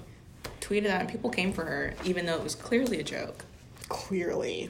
Tweeted 0.59 0.83
that 0.85 1.01
and 1.01 1.09
people 1.09 1.29
came 1.29 1.51
for 1.53 1.65
her, 1.65 1.93
even 2.05 2.25
though 2.25 2.35
it 2.35 2.43
was 2.43 2.55
clearly 2.55 2.99
a 2.99 3.03
joke. 3.03 3.45
clearly. 3.89 4.69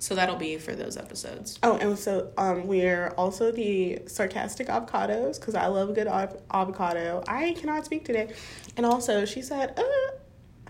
So 0.00 0.14
that'll 0.14 0.36
be 0.36 0.58
for 0.58 0.74
those 0.76 0.96
episodes. 0.96 1.58
Oh, 1.64 1.76
and 1.76 1.98
so 1.98 2.30
um, 2.38 2.68
we're 2.68 3.08
also 3.18 3.50
the 3.50 4.00
sarcastic 4.06 4.68
avocados 4.68 5.40
because 5.40 5.56
I 5.56 5.66
love 5.66 5.90
a 5.90 5.92
good 5.92 6.06
av- 6.06 6.36
avocado. 6.52 7.24
I 7.26 7.52
cannot 7.54 7.84
speak 7.84 8.04
today. 8.04 8.32
And 8.76 8.86
also, 8.86 9.24
she 9.24 9.42
said, 9.42 9.74
uh, 9.76 9.82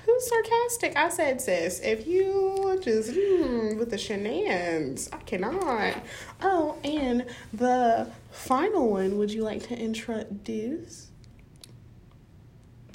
who's 0.05 0.28
sarcastic? 0.28 0.97
I 0.97 1.11
said, 1.11 1.43
sis, 1.43 1.81
if 1.81 2.07
you 2.07 2.81
just 2.83 3.11
mm, 3.11 3.78
with 3.78 3.90
the 3.90 3.99
shenanigans, 3.99 5.11
I 5.12 5.19
cannot. 5.19 6.02
Oh, 6.40 6.78
and 6.83 7.26
the 7.52 8.11
final 8.31 8.88
one, 8.90 9.19
would 9.19 9.31
you 9.31 9.43
like 9.43 9.62
to 9.69 9.78
introduce? 9.78 11.09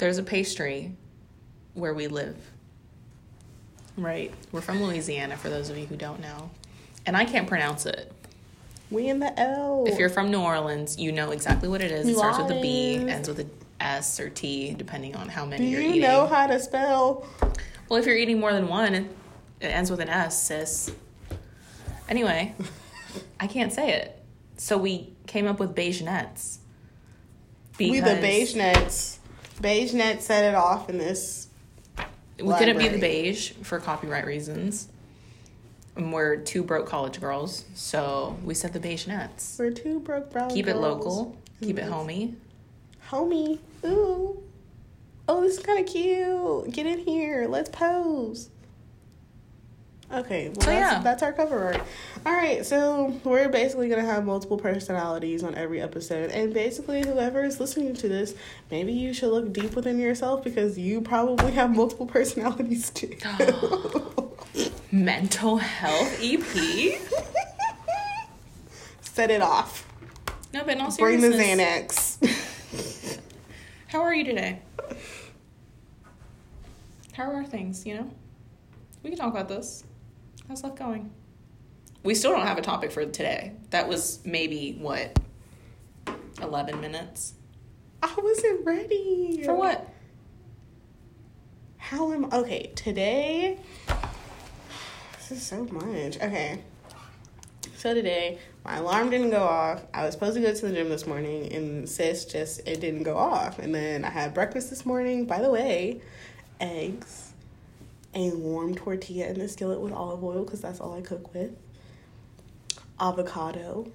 There's 0.03 0.17
a 0.17 0.24
pastry 0.24 0.91
where 1.75 1.93
we 1.93 2.07
live. 2.07 2.36
Right. 3.95 4.33
We're 4.51 4.60
from 4.60 4.83
Louisiana, 4.83 5.38
for 5.38 5.50
those 5.50 5.69
of 5.69 5.77
you 5.77 5.86
who 5.86 5.95
don't 5.95 6.19
know. 6.19 6.51
And 7.05 7.15
I 7.15 7.24
can't 7.24 7.48
pronounce 7.48 7.86
it. 7.86 8.12
We 8.91 9.07
in 9.07 9.19
the 9.19 9.39
L. 9.39 9.86
If 9.88 9.98
you're 9.98 10.10
from 10.10 10.29
New 10.29 10.41
Orleans, 10.41 11.00
you 11.00 11.13
know 11.13 11.31
exactly 11.31 11.69
what 11.69 11.79
it 11.79 11.89
is. 11.89 12.05
It 12.05 12.17
starts 12.17 12.38
with 12.38 12.51
a 12.51 12.60
B, 12.62 12.95
ends 12.95 13.29
with 13.29 13.39
a 13.39 13.48
S 13.79 14.19
or 14.19 14.29
T, 14.29 14.74
depending 14.74 15.15
on 15.15 15.29
how 15.29 15.45
Do 15.45 15.51
many 15.51 15.69
you're 15.69 15.79
you 15.79 15.88
eating. 15.88 16.01
You 16.01 16.07
know 16.10 16.27
how 16.27 16.48
to 16.48 16.60
spell? 16.60 17.25
well, 17.88 17.98
if 17.98 18.05
you're 18.05 18.17
eating 18.17 18.41
more 18.41 18.51
than 18.51 18.67
one, 18.67 18.93
it, 18.93 19.05
it 19.62 19.67
ends 19.67 19.89
with 19.89 20.01
an 20.01 20.10
S, 20.10 20.43
sis. 20.43 20.91
Anyway, 22.10 22.53
I 23.39 23.48
can't 23.48 23.72
say 23.72 23.93
it. 23.93 24.22
So 24.57 24.77
we 24.77 25.13
came 25.27 25.48
up 25.48 25.62
with 25.62 25.74
beige 25.74 26.01
nets. 26.01 26.60
We 27.79 28.01
the 28.01 28.17
beige 28.19 28.53
nets. 28.53 29.22
Beige 29.63 29.93
net 29.93 30.22
set 30.22 30.43
it 30.43 30.55
off 30.55 30.89
in 30.89 30.98
this. 30.98 31.48
We 32.38 32.53
couldn't 32.53 32.77
be 32.77 32.89
the 32.89 33.00
beige 33.00 33.53
for 33.63 33.79
copyright 33.79 34.25
reasons. 34.25 34.89
And 35.96 36.12
we're 36.12 36.36
two 36.38 36.63
broke 36.63 36.86
college 36.88 37.22
girls, 37.22 37.63
so 37.74 38.38
we 38.43 38.55
said 38.55 38.74
the 38.74 38.79
beige 38.82 39.08
nets. 39.08 39.55
We're 39.58 39.72
two 39.72 40.01
broke 40.01 40.32
brown. 40.32 40.50
Keep 40.50 40.67
it 40.67 40.74
girls. 40.74 40.82
local, 40.84 41.38
keep 41.62 41.79
it 41.79 41.86
Mhm. 41.86 41.89
homey. 41.89 42.36
Homie. 43.10 43.60
Ooh. 43.86 44.43
Oh, 45.29 45.41
this 45.41 45.58
is 45.58 45.63
kind 45.63 45.79
of 45.79 45.86
cute. 45.86 46.72
Get 46.72 46.86
in 46.86 47.00
here. 47.00 47.48
Let's 47.48 47.70
pose. 47.70 48.50
Okay, 50.13 50.50
well, 50.50 50.62
So, 50.62 50.65
that's, 50.67 50.93
yeah. 50.96 51.01
that's 51.01 51.24
our 51.24 51.34
cover 51.34 51.58
art. 51.63 51.82
All 52.25 52.34
right, 52.34 52.63
so 52.65 53.20
we're 53.24 53.50
basically 53.50 53.89
going 53.89 54.00
to 54.00 54.05
have 54.05 54.24
multiple 54.25 54.58
personalities 54.58 55.43
on 55.43 55.55
every 55.55 55.82
episode. 55.82 56.29
And 56.29 56.53
basically, 56.53 57.01
whoever 57.05 57.43
is 57.43 57.60
listening 57.60 57.96
to 57.96 58.08
this, 58.08 58.36
maybe 58.70 58.93
you 58.93 59.13
should 59.13 59.32
look 59.32 59.51
deep 59.51 59.75
within 59.75 59.98
yourself 60.00 60.43
because 60.43 60.77
you 60.77 61.01
probably 61.01 61.51
have 61.53 61.75
multiple 61.75 62.05
personalities 62.17 62.91
too. 62.91 63.15
Mental 64.91 65.58
health 65.58 66.20
EP. 66.22 67.01
Set 69.01 69.32
it 69.32 69.41
off. 69.41 69.88
No, 70.53 70.63
but 70.63 70.75
in 70.75 70.82
all 70.82 70.96
Bring 70.96 71.22
the 71.22 71.32
seriousness, 71.32 72.20
Xanax. 72.22 73.20
how 73.88 74.01
are 74.01 74.13
you 74.13 74.24
today? 74.24 74.60
How 77.13 77.32
are 77.32 77.43
things? 77.43 77.86
You 77.88 77.96
know, 77.96 78.12
we 79.01 79.10
can 79.10 79.17
talk 79.17 79.32
about 79.32 79.48
this. 79.50 79.84
How's 80.47 80.63
life 80.63 80.75
going? 80.75 81.12
We 82.03 82.15
still 82.15 82.31
don't 82.31 82.45
have 82.45 82.57
a 82.57 82.62
topic 82.62 82.91
for 82.91 83.05
today. 83.05 83.53
That 83.69 83.88
was 83.88 84.19
maybe 84.25 84.77
what 84.79 85.17
eleven 86.41 86.81
minutes 86.81 87.33
I 88.01 88.13
wasn't 88.17 88.65
ready. 88.65 89.41
for 89.45 89.55
what? 89.55 89.89
How 91.77 92.12
am 92.12 92.25
okay 92.33 92.71
today? 92.75 93.59
This 95.17 95.31
is 95.31 95.41
so 95.43 95.63
much. 95.65 96.17
Okay. 96.17 96.62
So 97.77 97.93
today, 97.93 98.39
my 98.63 98.77
alarm 98.77 99.09
didn't 99.09 99.31
go 99.31 99.43
off. 99.43 99.83
I 99.93 100.05
was 100.05 100.13
supposed 100.13 100.35
to 100.35 100.41
go 100.41 100.53
to 100.53 100.67
the 100.67 100.73
gym 100.73 100.89
this 100.89 101.05
morning, 101.05 101.51
and 101.53 101.88
sis 101.88 102.25
just 102.25 102.62
it 102.67 102.79
didn't 102.79 103.03
go 103.03 103.17
off. 103.17 103.59
And 103.59 103.73
then 103.73 104.05
I 104.05 104.09
had 104.09 104.33
breakfast 104.33 104.69
this 104.69 104.85
morning. 104.85 105.25
By 105.25 105.41
the 105.41 105.50
way, 105.50 106.01
eggs, 106.59 107.32
a 108.13 108.32
warm 108.32 108.75
tortilla 108.75 109.27
in 109.27 109.39
the 109.39 109.48
skillet 109.48 109.79
with 109.79 109.93
olive 109.93 110.24
oil 110.24 110.43
because 110.43 110.62
that's 110.62 110.79
all 110.79 110.93
I 110.93 111.01
cook 111.01 111.34
with. 111.34 111.51
Avocado, 113.00 113.91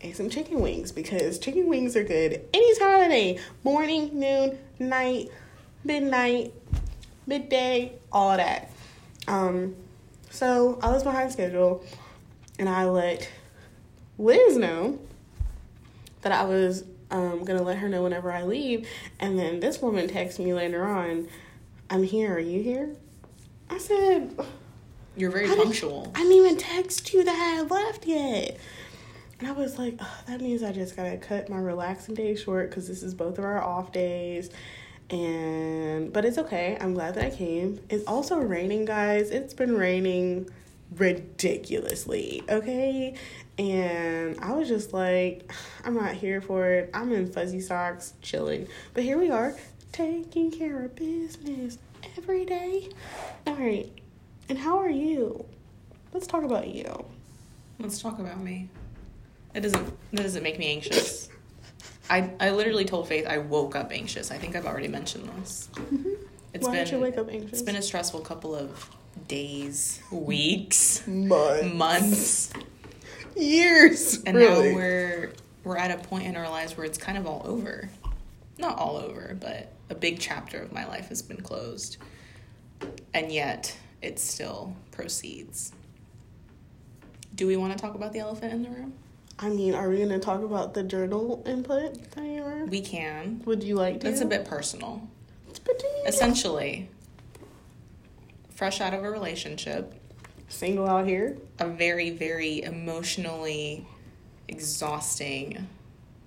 and 0.00 0.14
some 0.14 0.30
chicken 0.30 0.60
wings 0.60 0.92
because 0.92 1.38
chicken 1.38 1.68
wings 1.68 1.96
are 1.96 2.04
good 2.04 2.42
any 2.54 2.78
time 2.78 2.94
of 2.94 3.00
the 3.02 3.08
day 3.08 3.38
morning, 3.64 4.18
noon, 4.18 4.58
night, 4.78 5.28
midnight, 5.84 6.54
midday, 7.26 7.92
all 8.12 8.36
that. 8.36 8.70
Um, 9.28 9.76
so 10.30 10.78
I 10.82 10.90
was 10.90 11.02
behind 11.02 11.32
schedule 11.32 11.84
and 12.58 12.68
I 12.68 12.86
let 12.86 13.28
Liz 14.18 14.56
know 14.56 14.98
that 16.22 16.32
I 16.32 16.44
was 16.44 16.84
um, 17.10 17.44
gonna 17.44 17.62
let 17.62 17.78
her 17.78 17.88
know 17.88 18.02
whenever 18.02 18.30
I 18.30 18.44
leave. 18.44 18.88
And 19.18 19.38
then 19.38 19.60
this 19.60 19.80
woman 19.80 20.08
texts 20.08 20.38
me 20.38 20.54
later 20.54 20.84
on, 20.84 21.28
I'm 21.88 22.04
here, 22.04 22.34
are 22.34 22.38
you 22.38 22.62
here? 22.62 22.94
I 23.70 23.78
said, 23.78 24.36
You're 25.16 25.30
very 25.30 25.46
How 25.46 25.54
did- 25.54 25.64
punctual. 25.64 26.10
I 26.14 26.20
didn't 26.22 26.36
even 26.36 26.56
text 26.56 27.12
you 27.14 27.24
that 27.24 27.58
I 27.58 27.62
left 27.62 28.06
yet. 28.06 28.58
And 29.38 29.48
I 29.48 29.52
was 29.52 29.78
like, 29.78 29.94
"Ugh, 29.98 30.06
that 30.26 30.40
means 30.42 30.62
I 30.62 30.70
just 30.72 30.96
gotta 30.96 31.16
cut 31.16 31.48
my 31.48 31.58
relaxing 31.58 32.14
day 32.14 32.34
short 32.36 32.68
because 32.68 32.86
this 32.88 33.02
is 33.02 33.14
both 33.14 33.38
of 33.38 33.44
our 33.44 33.62
off 33.62 33.90
days. 33.90 34.50
And, 35.08 36.12
but 36.12 36.24
it's 36.26 36.36
okay. 36.38 36.76
I'm 36.80 36.92
glad 36.94 37.14
that 37.14 37.24
I 37.24 37.30
came. 37.30 37.80
It's 37.88 38.06
also 38.06 38.36
raining, 38.38 38.84
guys. 38.84 39.30
It's 39.30 39.54
been 39.54 39.76
raining 39.76 40.48
ridiculously, 40.96 42.42
okay? 42.48 43.14
And 43.58 44.38
I 44.40 44.52
was 44.52 44.68
just 44.68 44.92
like, 44.92 45.50
I'm 45.84 45.94
not 45.94 46.14
here 46.14 46.40
for 46.40 46.70
it. 46.70 46.90
I'm 46.94 47.12
in 47.12 47.30
fuzzy 47.32 47.60
socks, 47.60 48.12
chilling. 48.22 48.68
But 48.94 49.04
here 49.04 49.18
we 49.18 49.30
are, 49.30 49.54
taking 49.92 50.50
care 50.50 50.84
of 50.84 50.94
business 50.96 51.78
every 52.16 52.44
day. 52.44 52.90
All 53.46 53.54
right. 53.54 53.90
And 54.48 54.58
how 54.58 54.78
are 54.78 54.90
you? 54.90 55.44
Let's 56.12 56.26
talk 56.26 56.42
about 56.42 56.68
you. 56.68 57.04
Let's 57.78 58.00
talk 58.00 58.18
about 58.18 58.40
me. 58.40 58.68
It 59.54 59.60
doesn't. 59.60 59.86
That 60.12 60.22
doesn't 60.22 60.42
make 60.42 60.58
me 60.58 60.70
anxious. 60.72 61.28
I 62.08 62.30
I 62.40 62.50
literally 62.50 62.84
told 62.84 63.08
Faith 63.08 63.26
I 63.26 63.38
woke 63.38 63.76
up 63.76 63.92
anxious. 63.92 64.30
I 64.30 64.38
think 64.38 64.56
I've 64.56 64.66
already 64.66 64.88
mentioned 64.88 65.28
this. 65.40 65.68
Mm-hmm. 65.74 66.08
It's 66.52 66.66
Why 66.66 66.74
been 66.74 66.84
did 66.84 66.92
you 66.92 66.98
wake 67.00 67.16
up 67.16 67.28
anxious? 67.30 67.52
it's 67.52 67.62
been 67.62 67.76
a 67.76 67.82
stressful 67.82 68.20
couple 68.20 68.54
of 68.54 68.90
days, 69.28 70.00
weeks, 70.10 71.06
months, 71.06 71.74
months, 71.74 72.52
years, 73.36 74.22
and 74.24 74.36
really. 74.36 74.70
now 74.70 74.74
we're 74.76 75.32
we're 75.62 75.76
at 75.76 75.90
a 75.92 76.02
point 76.02 76.24
in 76.26 76.36
our 76.36 76.48
lives 76.48 76.76
where 76.76 76.84
it's 76.86 76.98
kind 76.98 77.16
of 77.18 77.26
all 77.26 77.42
over. 77.44 77.88
Not 78.58 78.76
all 78.78 78.96
over, 78.96 79.36
but 79.40 79.72
a 79.90 79.94
big 79.94 80.18
chapter 80.18 80.58
of 80.62 80.72
my 80.72 80.86
life 80.86 81.08
has 81.08 81.20
been 81.20 81.42
closed, 81.42 81.98
and 83.12 83.30
yet 83.30 83.76
it 84.00 84.18
still 84.18 84.74
proceeds. 84.92 85.72
Do 87.34 87.46
we 87.46 87.56
want 87.56 87.72
to 87.72 87.78
talk 87.78 87.94
about 87.94 88.12
the 88.12 88.20
elephant 88.20 88.52
in 88.52 88.62
the 88.62 88.70
room? 88.70 88.94
I 89.38 89.48
mean, 89.48 89.74
are 89.74 89.88
we 89.88 89.98
gonna 89.98 90.18
talk 90.18 90.42
about 90.42 90.74
the 90.74 90.82
journal 90.82 91.42
input 91.46 92.10
that 92.12 92.24
you 92.24 92.42
were? 92.42 92.64
We 92.66 92.80
can. 92.82 93.42
Would 93.46 93.62
you 93.62 93.74
like 93.76 94.00
to? 94.00 94.08
It's 94.08 94.20
a 94.20 94.26
bit 94.26 94.44
personal. 94.44 95.08
But 95.64 95.78
do 95.78 95.86
you- 95.86 96.04
Essentially, 96.06 96.88
fresh 98.50 98.80
out 98.80 98.92
of 98.94 99.02
a 99.02 99.10
relationship, 99.10 99.94
Single 100.48 100.86
out 100.86 101.06
here. 101.06 101.38
a 101.58 101.66
very, 101.66 102.10
very 102.10 102.62
emotionally 102.62 103.86
exhausting 104.48 105.66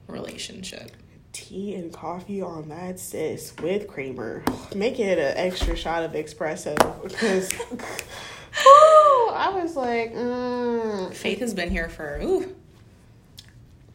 relationship. 0.08 0.92
Tea 1.34 1.76
and 1.76 1.92
coffee 1.92 2.42
on 2.42 2.70
that 2.70 3.00
sis 3.00 3.54
with 3.62 3.88
creamer. 3.88 4.44
Make 4.76 5.00
it 5.00 5.18
an 5.18 5.34
extra 5.36 5.76
shot 5.76 6.04
of 6.04 6.12
espresso 6.12 6.76
because. 7.04 7.52
Woo, 7.72 9.30
I 9.30 9.50
was 9.62 9.76
like, 9.76 10.14
mm. 10.14 11.14
Faith 11.14 11.40
has 11.40 11.54
been 11.54 11.72
here 11.72 11.90
for 11.90 12.20
ooh, 12.22 12.56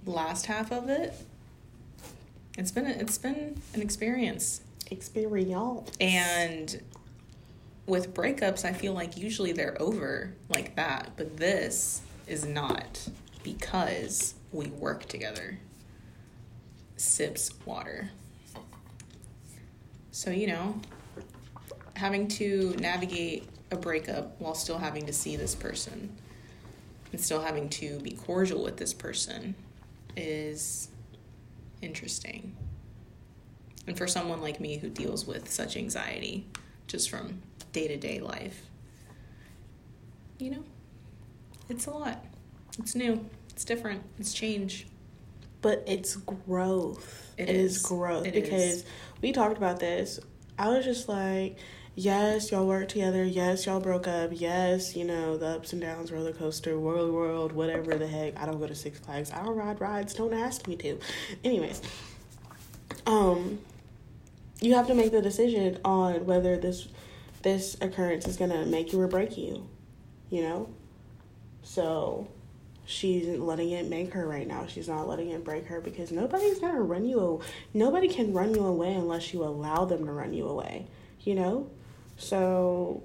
last 0.04 0.46
half 0.46 0.72
of 0.72 0.88
it. 0.88 1.14
It's 2.56 2.72
been 2.72 2.86
it's 2.86 3.18
been 3.18 3.60
an 3.74 3.82
experience, 3.82 4.62
experience. 4.90 5.92
and 6.00 6.82
with 7.86 8.14
breakups, 8.14 8.64
I 8.64 8.72
feel 8.72 8.92
like 8.92 9.16
usually 9.16 9.52
they're 9.52 9.80
over 9.80 10.34
like 10.48 10.76
that, 10.76 11.12
but 11.16 11.36
this 11.36 12.02
is 12.26 12.44
not 12.44 13.08
because 13.42 14.34
we 14.52 14.66
work 14.66 15.06
together. 15.06 15.58
Sips 16.98 17.50
water. 17.64 18.10
So, 20.10 20.30
you 20.30 20.48
know, 20.48 20.80
having 21.94 22.28
to 22.28 22.74
navigate 22.78 23.48
a 23.70 23.76
breakup 23.76 24.40
while 24.40 24.54
still 24.54 24.78
having 24.78 25.06
to 25.06 25.12
see 25.12 25.36
this 25.36 25.54
person 25.54 26.14
and 27.12 27.20
still 27.20 27.40
having 27.40 27.68
to 27.68 27.98
be 28.00 28.10
cordial 28.12 28.62
with 28.62 28.76
this 28.76 28.92
person 28.92 29.54
is 30.16 30.88
interesting. 31.80 32.54
And 33.86 33.96
for 33.96 34.06
someone 34.06 34.42
like 34.42 34.60
me 34.60 34.76
who 34.76 34.90
deals 34.90 35.26
with 35.26 35.50
such 35.50 35.76
anxiety 35.76 36.46
just 36.86 37.08
from 37.08 37.42
day 37.72 37.88
to 37.88 37.96
day 37.96 38.20
life, 38.20 38.62
you 40.38 40.50
know, 40.50 40.64
It's 41.68 41.86
a 41.86 41.90
lot. 41.90 42.24
It's 42.78 42.94
new. 42.94 43.24
It's 43.50 43.64
different. 43.64 44.02
It's 44.18 44.32
change. 44.32 44.86
But 45.60 45.84
it's 45.86 46.16
growth. 46.16 47.32
It 47.36 47.48
it 47.48 47.56
is. 47.56 47.76
is. 47.76 47.82
growth 47.82 48.26
It 48.26 48.34
because 48.34 48.52
is. 48.62 48.84
we 49.22 49.32
talked 49.32 49.56
about 49.56 49.80
this. 49.80 50.20
I 50.58 50.68
was 50.68 50.84
just 50.84 51.08
like, 51.08 51.58
yes, 51.94 52.50
y'all 52.50 52.66
work 52.66 52.88
together. 52.88 53.24
Yes, 53.24 53.66
y'all 53.66 53.80
broke 53.80 54.06
up. 54.08 54.30
Yes, 54.32 54.96
you 54.96 55.04
know, 55.04 55.36
the 55.36 55.46
ups 55.48 55.72
and 55.72 55.80
downs, 55.82 56.12
roller 56.12 56.32
coaster, 56.32 56.78
world, 56.78 57.12
world, 57.12 57.52
whatever 57.52 57.94
the 57.96 58.06
heck. 58.06 58.36
I 58.40 58.46
don't 58.46 58.58
go 58.58 58.66
to 58.66 58.74
Six 58.74 58.98
Flags. 59.00 59.32
I 59.32 59.42
don't 59.44 59.56
ride 59.56 59.80
rides. 59.80 60.14
Don't 60.14 60.34
ask 60.34 60.66
me 60.68 60.76
to. 60.76 60.98
Anyways, 61.44 61.82
um, 63.06 63.58
you 64.60 64.74
have 64.74 64.86
to 64.88 64.94
make 64.94 65.12
the 65.12 65.22
decision 65.22 65.78
on 65.84 66.26
whether 66.26 66.56
this 66.56 66.88
this 67.42 67.76
occurrence 67.80 68.26
is 68.26 68.36
gonna 68.36 68.66
make 68.66 68.92
you 68.92 69.00
or 69.00 69.06
break 69.08 69.36
you. 69.38 69.68
You 70.30 70.42
know, 70.42 70.68
so 71.62 72.28
she's 72.88 73.26
letting 73.38 73.70
it 73.70 73.86
make 73.86 74.14
her 74.14 74.26
right 74.26 74.48
now. 74.48 74.66
She's 74.66 74.88
not 74.88 75.06
letting 75.06 75.28
it 75.28 75.44
break 75.44 75.66
her 75.66 75.78
because 75.78 76.10
nobody's 76.10 76.58
gonna 76.58 76.80
run 76.80 77.04
you. 77.04 77.42
Nobody 77.74 78.08
can 78.08 78.32
run 78.32 78.54
you 78.54 78.64
away 78.64 78.94
unless 78.94 79.34
you 79.34 79.44
allow 79.44 79.84
them 79.84 80.06
to 80.06 80.10
run 80.12 80.32
you 80.32 80.48
away. 80.48 80.86
You 81.20 81.34
know, 81.34 81.70
so 82.16 83.02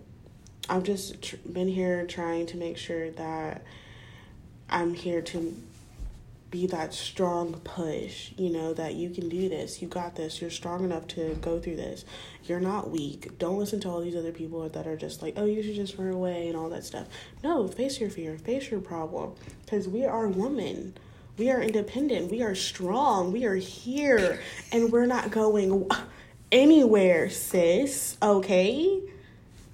I've 0.70 0.84
just 0.84 1.22
tr- 1.22 1.36
been 1.52 1.68
here 1.68 2.08
trying 2.08 2.46
to 2.48 2.58
make 2.58 2.78
sure 2.78 3.12
that 3.12 3.64
I'm 4.70 4.94
here 4.94 5.22
to 5.22 5.54
be 6.54 6.68
that 6.68 6.94
strong 6.94 7.56
push, 7.64 8.30
you 8.38 8.52
know, 8.52 8.76
that 8.76 8.94
you 8.94 9.10
can 9.10 9.28
do 9.28 9.50
this. 9.50 9.82
You 9.82 9.88
got 9.88 10.16
this. 10.16 10.40
You're 10.40 10.52
strong 10.52 10.84
enough 10.84 11.08
to 11.08 11.36
go 11.42 11.60
through 11.60 11.78
this. 11.78 12.06
You're 12.44 12.60
not 12.60 12.92
weak. 12.92 13.40
Don't 13.40 13.58
listen 13.58 13.80
to 13.80 13.90
all 13.90 14.02
these 14.02 14.16
other 14.16 14.32
people 14.32 14.70
that 14.70 14.86
are 14.86 14.96
just 14.96 15.24
like, 15.24 15.34
oh, 15.36 15.46
you 15.46 15.64
should 15.64 15.74
just 15.74 15.98
run 15.98 16.12
away 16.12 16.48
and 16.48 16.56
all 16.56 16.70
that 16.70 16.84
stuff. 16.84 17.08
No, 17.44 17.68
face 17.68 18.00
your 18.00 18.12
fear, 18.12 18.38
face 18.38 18.70
your 18.70 18.82
problem. 18.82 19.34
Because 19.66 19.88
we 19.88 20.06
are 20.06 20.28
women. 20.28 20.94
We 21.40 21.50
are 21.50 21.60
independent. 21.60 22.30
We 22.30 22.44
are 22.44 22.54
strong. 22.54 23.32
We 23.32 23.46
are 23.46 23.56
here. 23.56 24.40
And 24.72 24.92
we're 24.92 25.08
not 25.08 25.32
going 25.32 25.90
anywhere, 26.52 27.32
sis. 27.32 28.16
Okay? 28.22 29.02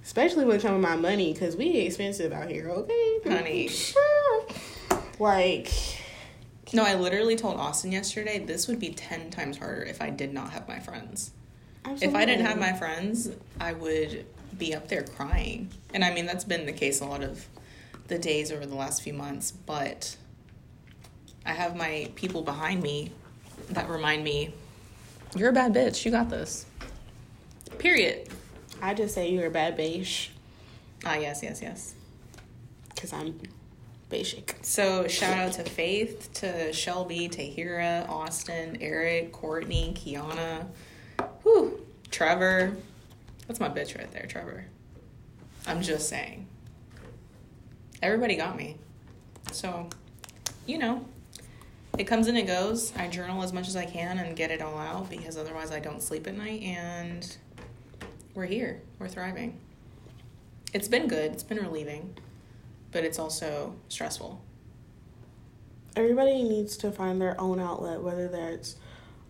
Especially 0.02 0.46
when 0.46 0.56
it 0.56 0.62
comes 0.62 0.82
to 0.82 0.88
my 0.88 0.96
money, 0.96 1.34
because 1.34 1.56
we 1.56 1.76
expensive 1.76 2.32
out 2.32 2.48
here, 2.48 2.70
okay? 2.70 3.18
Honey. 3.26 3.68
like, 5.18 5.70
No, 6.72 6.84
I 6.84 6.94
literally 6.94 7.36
told 7.36 7.56
Austin 7.56 7.92
yesterday 7.92 8.38
this 8.38 8.68
would 8.68 8.78
be 8.78 8.90
10 8.90 9.30
times 9.30 9.58
harder 9.58 9.82
if 9.82 10.00
I 10.00 10.10
did 10.10 10.32
not 10.32 10.50
have 10.50 10.68
my 10.68 10.78
friends. 10.78 11.32
Absolutely. 11.84 12.08
If 12.08 12.14
I 12.14 12.24
didn't 12.24 12.46
have 12.46 12.58
my 12.58 12.72
friends, 12.72 13.30
I 13.60 13.72
would 13.72 14.26
be 14.58 14.74
up 14.74 14.88
there 14.88 15.02
crying. 15.02 15.70
And 15.94 16.04
I 16.04 16.12
mean, 16.12 16.26
that's 16.26 16.44
been 16.44 16.66
the 16.66 16.72
case 16.72 17.00
a 17.00 17.06
lot 17.06 17.22
of 17.22 17.46
the 18.08 18.18
days 18.18 18.52
over 18.52 18.66
the 18.66 18.74
last 18.74 19.02
few 19.02 19.14
months, 19.14 19.50
but 19.50 20.16
I 21.46 21.52
have 21.52 21.74
my 21.76 22.10
people 22.14 22.42
behind 22.42 22.82
me 22.82 23.12
that 23.70 23.88
remind 23.88 24.24
me, 24.24 24.52
you're 25.34 25.50
a 25.50 25.52
bad 25.52 25.72
bitch. 25.72 26.04
You 26.04 26.10
got 26.10 26.28
this. 26.28 26.66
Period. 27.78 28.28
I 28.82 28.94
just 28.94 29.14
say 29.14 29.30
you're 29.30 29.46
a 29.46 29.50
bad 29.50 29.78
bitch. 29.78 30.28
Ah, 31.04 31.14
yes, 31.16 31.42
yes, 31.42 31.62
yes. 31.62 31.94
because 32.88 33.12
I'm 33.12 33.40
basic. 34.10 34.56
So 34.62 35.08
shout 35.08 35.38
out 35.38 35.52
to 35.54 35.64
Faith, 35.64 36.30
to 36.34 36.72
Shelby, 36.72 37.28
Tahira, 37.28 38.08
Austin, 38.08 38.76
Eric, 38.80 39.32
Courtney, 39.32 39.94
Kiana, 39.96 40.66
whew, 41.42 41.80
Trevor. 42.10 42.76
That's 43.46 43.60
my 43.60 43.68
bitch 43.68 43.96
right 43.96 44.10
there, 44.12 44.26
Trevor. 44.26 44.66
I'm 45.66 45.80
just 45.82 46.08
saying. 46.08 46.46
Everybody 48.02 48.36
got 48.36 48.56
me. 48.56 48.76
So, 49.52 49.88
you 50.66 50.78
know, 50.78 51.04
it 51.98 52.04
comes 52.04 52.28
and 52.28 52.36
it 52.36 52.46
goes. 52.46 52.92
I 52.96 53.08
journal 53.08 53.42
as 53.42 53.52
much 53.52 53.68
as 53.68 53.76
I 53.76 53.84
can 53.84 54.18
and 54.18 54.36
get 54.36 54.50
it 54.50 54.62
all 54.62 54.78
out 54.78 55.10
because 55.10 55.36
otherwise 55.36 55.70
I 55.70 55.80
don't 55.80 56.02
sleep 56.02 56.26
at 56.26 56.36
night 56.36 56.62
and 56.62 57.36
we're 58.34 58.46
here. 58.46 58.80
We're 58.98 59.08
thriving. 59.08 59.58
It's 60.72 60.88
been 60.88 61.08
good. 61.08 61.32
It's 61.32 61.42
been 61.42 61.58
relieving, 61.58 62.16
but 62.92 63.04
it's 63.04 63.18
also 63.18 63.74
stressful. 63.88 64.40
Everybody 65.96 66.42
needs 66.42 66.76
to 66.78 66.92
find 66.92 67.20
their 67.20 67.40
own 67.40 67.60
outlet, 67.60 68.00
whether 68.00 68.28
that's 68.28 68.76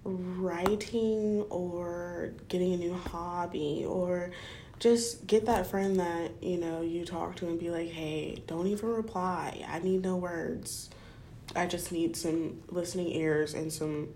writing 0.04 1.42
or 1.50 2.32
getting 2.48 2.72
a 2.72 2.76
new 2.76 2.94
hobby 2.94 3.84
or 3.86 4.30
just 4.78 5.26
get 5.26 5.44
that 5.44 5.66
friend 5.66 6.00
that 6.00 6.30
you 6.40 6.56
know 6.56 6.80
you 6.80 7.04
talk 7.04 7.36
to 7.36 7.46
and 7.46 7.58
be 7.58 7.70
like 7.70 7.90
hey 7.90 8.42
don't 8.46 8.66
even 8.66 8.88
reply. 8.88 9.62
I 9.68 9.78
need 9.80 10.02
no 10.02 10.16
words. 10.16 10.88
I 11.54 11.66
just 11.66 11.92
need 11.92 12.16
some 12.16 12.62
listening 12.68 13.08
ears 13.12 13.54
and 13.54 13.72
some 13.72 14.08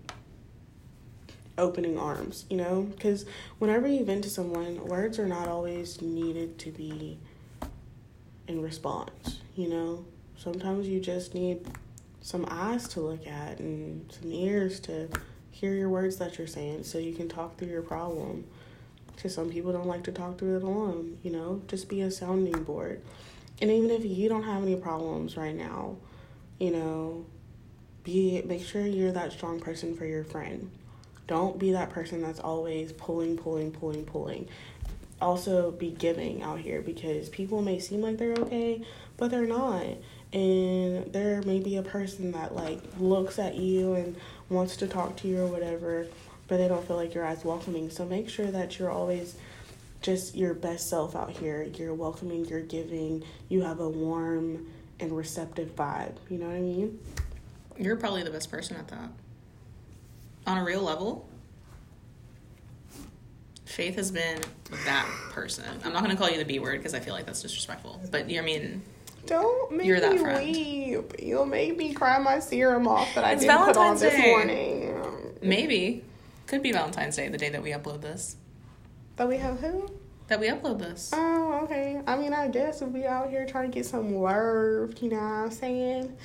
opening 1.57 1.97
arms 1.97 2.45
you 2.49 2.57
know? 2.57 2.81
Because 2.81 3.25
whenever 3.59 3.87
you 3.87 4.03
vent 4.03 4.23
to 4.23 4.29
someone 4.29 4.83
words 4.87 5.19
are 5.19 5.27
not 5.27 5.47
always 5.47 6.01
needed 6.01 6.57
to 6.59 6.71
be 6.71 7.19
in 8.47 8.61
response 8.61 9.39
you 9.55 9.69
know? 9.69 10.05
Sometimes 10.37 10.87
you 10.87 10.99
just 10.99 11.33
need 11.33 11.65
some 12.21 12.45
eyes 12.49 12.87
to 12.89 12.99
look 12.99 13.25
at 13.25 13.59
and 13.59 14.11
some 14.11 14.31
ears 14.31 14.79
to 14.81 15.07
hear 15.51 15.73
your 15.73 15.89
words 15.89 16.17
that 16.17 16.37
you're 16.37 16.47
saying 16.47 16.83
so 16.83 16.97
you 16.97 17.13
can 17.13 17.29
talk 17.29 17.57
through 17.57 17.69
your 17.69 17.81
problem. 17.81 18.43
Because 19.15 19.33
some 19.33 19.49
people 19.49 19.71
don't 19.71 19.87
like 19.87 20.03
to 20.03 20.11
talk 20.11 20.37
through 20.37 20.57
it 20.57 20.63
alone 20.63 21.17
you 21.23 21.31
know? 21.31 21.61
Just 21.67 21.87
be 21.89 22.01
a 22.01 22.11
sounding 22.11 22.63
board. 22.63 23.01
And 23.61 23.71
even 23.71 23.89
if 23.89 24.03
you 24.03 24.27
don't 24.27 24.43
have 24.43 24.61
any 24.61 24.75
problems 24.75 25.37
right 25.37 25.55
now 25.55 25.95
you 26.59 26.71
know 26.71 27.25
be 28.03 28.41
make 28.45 28.63
sure 28.63 28.85
you're 28.85 29.11
that 29.11 29.31
strong 29.31 29.59
person 29.59 29.95
for 29.95 30.05
your 30.05 30.23
friend. 30.23 30.69
Don't 31.27 31.57
be 31.57 31.71
that 31.71 31.89
person 31.89 32.21
that's 32.21 32.39
always 32.39 32.91
pulling 32.91 33.37
pulling 33.37 33.71
pulling 33.71 34.05
pulling 34.05 34.47
also 35.21 35.71
be 35.71 35.91
giving 35.91 36.43
out 36.43 36.59
here 36.59 36.81
because 36.81 37.29
people 37.29 37.61
may 37.61 37.79
seem 37.79 38.01
like 38.01 38.17
they're 38.17 38.33
okay 38.33 38.85
but 39.17 39.31
they're 39.31 39.47
not. 39.47 39.85
And 40.33 41.13
there 41.13 41.41
may 41.43 41.59
be 41.59 41.77
a 41.77 41.81
person 41.81 42.31
that 42.33 42.55
like 42.55 42.81
looks 42.99 43.39
at 43.39 43.55
you 43.55 43.93
and 43.93 44.15
wants 44.49 44.77
to 44.77 44.87
talk 44.87 45.15
to 45.17 45.27
you 45.27 45.43
or 45.43 45.47
whatever 45.47 46.07
but 46.47 46.57
they 46.57 46.67
don't 46.67 46.85
feel 46.85 46.97
like 46.97 47.13
you're 47.13 47.25
as 47.25 47.43
welcoming. 47.43 47.89
So 47.89 48.05
make 48.05 48.29
sure 48.29 48.51
that 48.51 48.77
you're 48.77 48.91
always 48.91 49.35
just 50.01 50.35
your 50.35 50.53
best 50.53 50.89
self 50.89 51.15
out 51.15 51.31
here. 51.31 51.63
You're 51.63 51.93
welcoming 51.93 52.45
you're 52.45 52.61
giving 52.61 53.23
you 53.49 53.61
have 53.61 53.79
a 53.79 53.89
warm 53.89 54.67
and 54.99 55.15
receptive 55.15 55.75
vibe. 55.75 56.15
You 56.29 56.37
know 56.37 56.47
what 56.47 56.55
i 56.55 56.59
mean? 56.59 56.99
You're 57.77 57.95
probably 57.95 58.23
the 58.23 58.31
best 58.31 58.51
person 58.51 58.77
at 58.77 58.87
that. 58.89 59.09
On 60.47 60.57
a 60.57 60.63
real 60.63 60.81
level, 60.81 61.27
Faith 63.65 63.95
has 63.95 64.11
been 64.11 64.39
that 64.85 65.07
person. 65.31 65.65
I'm 65.83 65.91
not 65.93 66.03
going 66.03 66.15
to 66.15 66.21
call 66.21 66.29
you 66.29 66.37
the 66.37 66.45
B 66.45 66.59
word 66.59 66.77
because 66.79 66.93
I 66.93 66.99
feel 66.99 67.13
like 67.13 67.25
that's 67.25 67.41
disrespectful. 67.41 67.99
But 68.11 68.29
you, 68.29 68.39
I 68.39 68.43
mean, 68.43 68.83
don't 69.25 69.71
make 69.75 69.87
You're 69.87 69.99
that 69.99 70.13
me 70.13 70.17
friend. 70.19 70.45
weep 70.45 71.13
you'll 71.19 71.47
make 71.47 71.75
me 71.77 71.93
cry 71.93 72.19
my 72.19 72.37
serum 72.39 72.87
off 72.87 73.13
that 73.15 73.23
i 73.25 73.31
It's 73.31 73.41
didn't 73.41 73.57
put 73.57 73.69
on 73.69 73.97
Valentine's 73.97 74.01
this 74.01 74.13
Day. 74.13 74.29
morning 74.29 75.35
maybe 75.41 76.03
could 76.45 76.61
be 76.61 76.71
Valentine's 76.71 77.15
Day, 77.15 77.27
the 77.29 77.37
day 77.39 77.49
that 77.49 77.63
we 77.63 77.71
upload 77.71 78.01
this. 78.01 78.35
that 79.15 79.27
we 79.27 79.37
have 79.37 79.59
who 79.59 79.89
That 80.27 80.39
we 80.39 80.47
upload 80.49 80.77
this. 80.77 81.09
Oh, 81.13 81.61
okay. 81.63 82.01
I 82.05 82.15
mean, 82.17 82.33
I 82.33 82.47
guess 82.49 82.83
if 82.83 82.89
we 82.89 83.05
out 83.05 83.29
here 83.31 83.47
trying 83.47 83.71
to 83.71 83.75
get 83.75 83.87
some 83.87 84.13
love, 84.15 84.93
you 85.01 85.09
know 85.09 85.15
what 85.17 85.23
I'm 85.23 85.51
saying? 85.51 86.15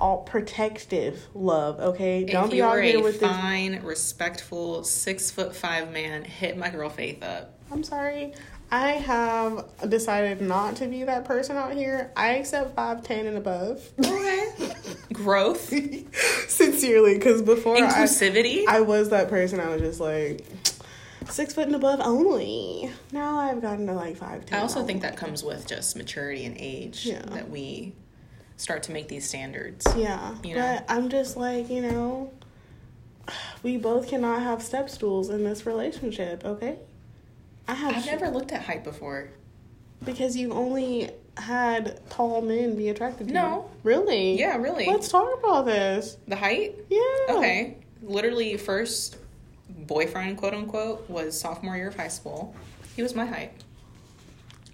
All 0.00 0.18
protective 0.24 1.26
love, 1.34 1.80
okay? 1.80 2.24
Don't 2.24 2.44
if 2.46 2.50
be 2.50 2.62
out 2.62 2.82
here 2.82 2.98
a 2.98 3.02
with 3.02 3.20
this. 3.20 3.28
fine, 3.30 3.82
respectful, 3.82 4.84
six 4.84 5.30
foot 5.30 5.54
five 5.56 5.92
man, 5.92 6.24
hit 6.24 6.56
my 6.56 6.68
girl 6.70 6.90
Faith 6.90 7.22
up. 7.22 7.58
I'm 7.70 7.82
sorry. 7.82 8.34
I 8.70 8.90
have 8.90 9.64
decided 9.88 10.40
not 10.40 10.76
to 10.76 10.86
be 10.88 11.04
that 11.04 11.24
person 11.24 11.56
out 11.56 11.72
here. 11.72 12.10
I 12.16 12.30
accept 12.34 12.74
5'10 12.74 13.26
and 13.28 13.36
above. 13.38 13.88
Okay. 14.04 14.74
Growth, 15.12 15.72
Sincerely, 16.48 17.14
because 17.14 17.42
before 17.42 17.76
inclusivity. 17.76 18.64
I 18.66 18.80
was 18.80 19.10
that 19.10 19.28
person, 19.28 19.60
I 19.60 19.68
was 19.68 19.80
just 19.80 20.00
like 20.00 20.44
six 21.30 21.54
foot 21.54 21.66
and 21.68 21.76
above 21.76 22.00
only. 22.00 22.90
Now 23.12 23.38
I've 23.38 23.62
gotten 23.62 23.86
to 23.86 23.92
like 23.92 24.18
5'10. 24.18 24.52
I 24.52 24.58
also 24.58 24.84
think 24.84 25.02
that 25.02 25.16
comes 25.16 25.44
with 25.44 25.66
just 25.66 25.96
maturity 25.96 26.44
and 26.44 26.56
age 26.58 27.06
Yeah. 27.06 27.22
that 27.26 27.48
we 27.48 27.94
start 28.56 28.82
to 28.84 28.92
make 28.92 29.08
these 29.08 29.28
standards. 29.28 29.86
Yeah, 29.96 30.34
You 30.42 30.54
know? 30.54 30.60
but 30.62 30.84
I'm 30.88 31.08
just 31.08 31.36
like, 31.36 31.68
you 31.70 31.82
know, 31.82 32.32
we 33.62 33.76
both 33.76 34.08
cannot 34.08 34.42
have 34.42 34.62
step 34.62 34.88
stools 34.88 35.30
in 35.30 35.44
this 35.44 35.66
relationship, 35.66 36.44
okay? 36.44 36.78
I 37.68 37.74
have 37.74 37.96
I've 37.96 38.06
never 38.06 38.28
looked 38.28 38.52
at 38.52 38.62
height 38.62 38.84
before. 38.84 39.28
because 40.04 40.36
you 40.36 40.52
only 40.52 41.10
had 41.36 42.00
tall 42.10 42.40
men 42.40 42.76
be 42.76 42.88
attracted 42.88 43.28
to 43.28 43.34
No. 43.34 43.54
you. 43.56 43.64
Really? 43.82 44.38
Yeah, 44.38 44.56
really. 44.56 44.86
Let's 44.86 45.08
talk 45.08 45.38
about 45.38 45.66
this. 45.66 46.16
The 46.28 46.36
height? 46.36 46.76
Yeah. 46.88 47.00
Okay. 47.36 47.76
Literally, 48.02 48.56
first 48.56 49.16
boyfriend, 49.68 50.38
quote 50.38 50.54
unquote, 50.54 51.08
was 51.10 51.38
sophomore 51.38 51.76
year 51.76 51.88
of 51.88 51.96
high 51.96 52.08
school. 52.08 52.54
He 52.94 53.02
was 53.02 53.14
my 53.14 53.26
height. 53.26 53.52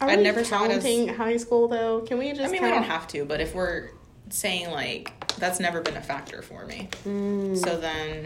Are 0.01 0.09
I 0.11 0.17
never 0.17 0.41
it 0.41 0.43
as- 0.43 0.51
counting 0.51 1.09
high 1.09 1.37
school 1.37 1.69
though. 1.69 2.01
Can 2.01 2.19
we 2.19 2.31
just? 2.31 2.41
I 2.43 2.49
mean, 2.49 2.61
count? 2.61 2.73
we 2.73 2.79
don't 2.79 2.89
have 2.91 3.07
to, 3.09 3.25
but 3.25 3.41
if 3.41 3.55
we're 3.55 3.91
saying 4.31 4.71
like 4.71 5.13
that's 5.37 5.61
never 5.61 5.81
been 5.81 5.97
a 5.97 6.03
factor 6.03 6.43
for 6.43 6.67
me. 6.67 6.89
Mm. 7.05 7.57
So 7.57 7.79
then, 7.79 8.25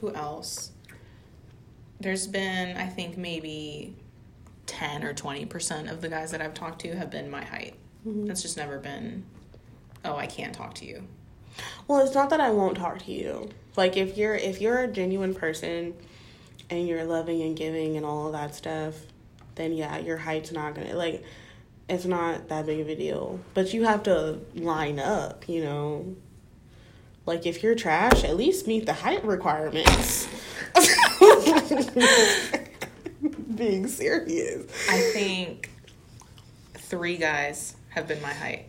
who 0.00 0.12
else? 0.14 0.70
There's 2.00 2.26
been, 2.26 2.76
I 2.76 2.86
think, 2.86 3.16
maybe 3.16 3.96
10 4.66 5.04
or 5.04 5.14
20% 5.14 5.90
of 5.90 6.00
the 6.00 6.08
guys 6.08 6.32
that 6.32 6.42
I've 6.42 6.54
talked 6.54 6.80
to 6.82 6.94
have 6.96 7.10
been 7.10 7.30
my 7.30 7.44
height. 7.44 7.74
Mhm. 8.06 8.26
That's 8.26 8.42
just 8.42 8.56
never 8.56 8.78
been, 8.78 9.24
oh, 10.04 10.16
I 10.16 10.26
can't 10.26 10.54
talk 10.54 10.74
to 10.76 10.84
you. 10.86 11.04
Well, 11.86 12.00
it's 12.04 12.14
not 12.14 12.30
that 12.30 12.40
I 12.40 12.50
won't 12.50 12.76
talk 12.76 12.98
to 13.04 13.12
you. 13.12 13.48
Like 13.76 13.96
if 13.96 14.16
you're 14.18 14.34
if 14.34 14.60
you're 14.60 14.78
a 14.80 14.88
genuine 14.88 15.34
person 15.34 15.94
and 16.68 16.86
you're 16.88 17.04
loving 17.04 17.42
and 17.42 17.56
giving 17.56 17.96
and 17.96 18.04
all 18.04 18.26
of 18.26 18.32
that 18.32 18.54
stuff, 18.54 18.94
then 19.54 19.72
yeah, 19.72 19.98
your 19.98 20.16
height's 20.16 20.52
not 20.52 20.74
gonna 20.74 20.94
like 20.94 21.24
it's 21.88 22.04
not 22.04 22.48
that 22.48 22.66
big 22.66 22.80
of 22.80 22.88
a 22.88 22.96
deal. 22.96 23.40
But 23.52 23.74
you 23.74 23.84
have 23.84 24.02
to 24.04 24.40
line 24.54 24.98
up, 24.98 25.48
you 25.48 25.62
know. 25.62 26.16
Like 27.26 27.46
if 27.46 27.62
you're 27.62 27.74
trash, 27.74 28.24
at 28.24 28.36
least 28.36 28.66
meet 28.66 28.86
the 28.86 28.92
height 28.92 29.24
requirements. 29.24 30.28
Being 33.54 33.86
serious. 33.86 34.66
I 34.90 34.98
think 35.12 35.70
three 36.74 37.16
guys 37.16 37.76
have 37.90 38.08
been 38.08 38.20
my 38.20 38.32
height. 38.32 38.66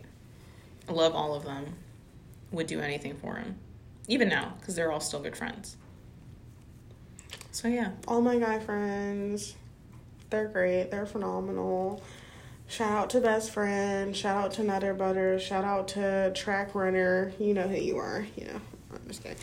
Love 0.88 1.14
all 1.14 1.34
of 1.34 1.44
them. 1.44 1.66
Would 2.52 2.66
do 2.66 2.80
anything 2.80 3.16
for 3.16 3.34
him. 3.34 3.58
Even 4.08 4.28
now, 4.28 4.54
because 4.60 4.76
they're 4.76 4.92
all 4.92 5.00
still 5.00 5.20
good 5.20 5.36
friends. 5.36 5.76
So 7.50 7.68
yeah. 7.68 7.92
all 8.06 8.20
my 8.20 8.38
guy 8.38 8.60
friends 8.60 9.56
they're 10.30 10.48
great. 10.48 10.90
They're 10.90 11.06
phenomenal. 11.06 12.02
Shout 12.68 12.90
out 12.90 13.10
to 13.10 13.20
best 13.20 13.52
friend. 13.52 14.16
Shout 14.16 14.36
out 14.36 14.52
to 14.54 14.64
nutter 14.64 14.92
butter. 14.92 15.38
Shout 15.38 15.64
out 15.64 15.88
to 15.88 16.32
track 16.34 16.74
runner. 16.74 17.32
You 17.38 17.54
know 17.54 17.68
who 17.68 17.76
you 17.76 17.98
are 17.98 18.26
you 18.36 18.46
know. 18.46 18.60
I'm 18.92 19.08
just 19.08 19.22
kidding. 19.22 19.38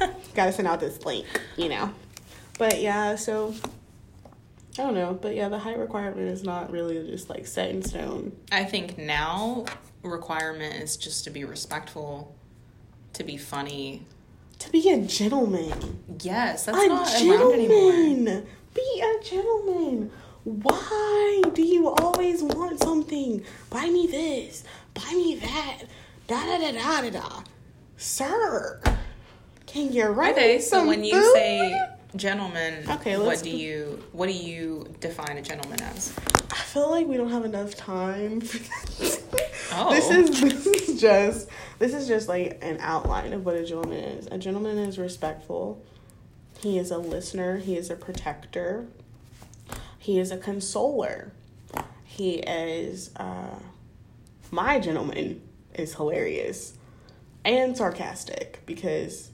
Gotta 0.34 0.52
send 0.52 0.68
out 0.68 0.80
this 0.80 1.04
link 1.04 1.26
you 1.56 1.68
know. 1.68 1.92
But 2.58 2.80
yeah 2.80 3.16
so 3.16 3.54
i 4.78 4.82
don't 4.82 4.94
know. 4.94 5.18
But 5.20 5.34
yeah 5.34 5.48
the 5.48 5.58
height 5.58 5.78
requirement 5.78 6.28
is 6.28 6.42
not 6.42 6.70
really 6.70 6.94
just 7.10 7.28
like 7.28 7.46
set 7.46 7.70
in 7.70 7.82
stone. 7.82 8.32
I 8.50 8.64
think 8.64 8.96
now 8.96 9.66
requirement 10.02 10.82
is 10.82 10.96
just 10.96 11.24
to 11.24 11.30
be 11.30 11.44
respectful, 11.44 12.34
to 13.12 13.22
be 13.22 13.36
funny. 13.36 14.06
to 14.60 14.70
be 14.70 14.90
a 14.90 14.98
gentleman. 15.02 16.02
Yes, 16.22 16.64
that's 16.64 16.78
a 16.78 16.88
not 16.88 17.06
around 17.14 17.52
anymore. 17.52 17.92
gentleman. 17.92 18.46
Be 18.74 19.02
a 19.04 19.22
gentleman 19.22 20.10
why 20.44 21.42
do 21.54 21.62
you 21.62 21.88
always 21.88 22.42
want 22.42 22.78
something 22.80 23.44
buy 23.70 23.88
me 23.88 24.06
this 24.06 24.64
buy 24.94 25.10
me 25.12 25.36
that 25.36 25.82
da 26.26 26.44
da 26.44 26.58
da 26.58 26.72
da 26.72 27.00
da 27.02 27.10
da 27.10 27.42
sir 27.96 28.80
can 29.66 29.92
you 29.92 30.06
write 30.06 30.32
Okay, 30.32 30.60
so 30.60 30.86
when 30.86 31.04
you 31.04 31.14
food? 31.14 31.32
say 31.34 31.80
gentleman, 32.14 32.84
Okay, 32.90 33.16
what 33.16 33.42
do 33.42 33.50
you 33.50 34.02
what 34.12 34.26
do 34.26 34.34
you 34.34 34.86
define 35.00 35.38
a 35.38 35.42
gentleman 35.42 35.80
as? 35.82 36.12
I 36.50 36.56
feel 36.56 36.90
like 36.90 37.06
we 37.06 37.16
don't 37.16 37.30
have 37.30 37.44
enough 37.44 37.74
time. 37.74 38.42
Oh. 39.74 39.90
This 39.90 40.10
is 40.10 40.40
this 40.42 40.66
is 40.66 41.00
just 41.00 41.48
this 41.78 41.94
is 41.94 42.06
just 42.06 42.28
like 42.28 42.58
an 42.60 42.76
outline 42.80 43.32
of 43.32 43.46
what 43.46 43.54
a 43.54 43.64
gentleman 43.64 43.98
is. 43.98 44.26
A 44.26 44.36
gentleman 44.36 44.76
is 44.76 44.98
respectful. 44.98 45.82
He 46.58 46.78
is 46.78 46.90
a 46.90 46.98
listener. 46.98 47.56
He 47.56 47.76
is 47.76 47.88
a 47.88 47.96
protector. 47.96 48.86
He 50.02 50.18
is 50.18 50.32
a 50.32 50.36
consoler. 50.36 51.30
He 52.02 52.34
is 52.40 53.10
uh, 53.14 53.54
my 54.50 54.80
gentleman 54.80 55.40
is 55.74 55.94
hilarious 55.94 56.74
and 57.44 57.76
sarcastic 57.76 58.60
because 58.66 59.30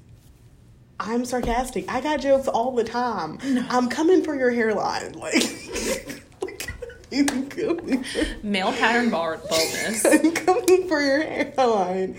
I'm 1.00 1.24
sarcastic. 1.24 1.90
I 1.90 2.02
got 2.02 2.20
jokes 2.20 2.48
all 2.48 2.72
the 2.72 2.85
time. 2.85 3.38
I'm 3.70 3.88
coming 3.88 4.22
for 4.22 4.35
your 4.35 4.50
hairline, 4.50 5.12
like. 5.18 5.42
like, 6.42 6.70
I'm 7.12 7.48
coming 7.48 8.04
for- 8.04 8.26
Male 8.42 8.72
pattern 8.72 9.09
bar- 9.09 9.38
baldness. 9.48 10.04
I'm 10.04 10.33
coming 10.33 10.87
for 10.87 11.00
your 11.00 11.22
hairline. 11.22 12.18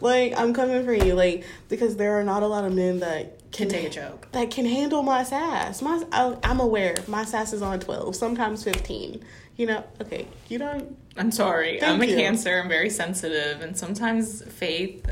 Like 0.00 0.38
I'm 0.38 0.54
coming 0.54 0.84
for 0.84 0.92
you, 0.92 1.14
like 1.14 1.44
because 1.68 1.96
there 1.96 2.20
are 2.20 2.24
not 2.24 2.44
a 2.44 2.46
lot 2.46 2.64
of 2.64 2.72
men 2.72 3.00
that 3.00 3.37
Can 3.52 3.68
take 3.68 3.86
a 3.86 3.90
joke. 3.90 4.28
that 4.32 4.50
can 4.50 4.66
handle 4.66 5.02
my 5.02 5.22
sass. 5.22 5.80
My 5.82 6.04
I'm 6.12 6.60
aware 6.60 6.96
my 7.06 7.24
sass 7.24 7.52
is 7.52 7.62
on 7.62 7.80
twelve, 7.80 8.14
sometimes 8.14 8.62
fifteen. 8.64 9.24
You 9.56 9.66
know, 9.66 9.84
okay, 10.02 10.28
you 10.48 10.58
don't. 10.58 10.96
I'm 11.16 11.32
sorry. 11.32 11.80
Thank 11.80 11.94
I'm 11.94 12.02
a 12.02 12.06
cancer. 12.06 12.60
I'm 12.60 12.68
very 12.68 12.90
sensitive, 12.90 13.60
and 13.60 13.76
sometimes 13.76 14.42
faith. 14.52 15.04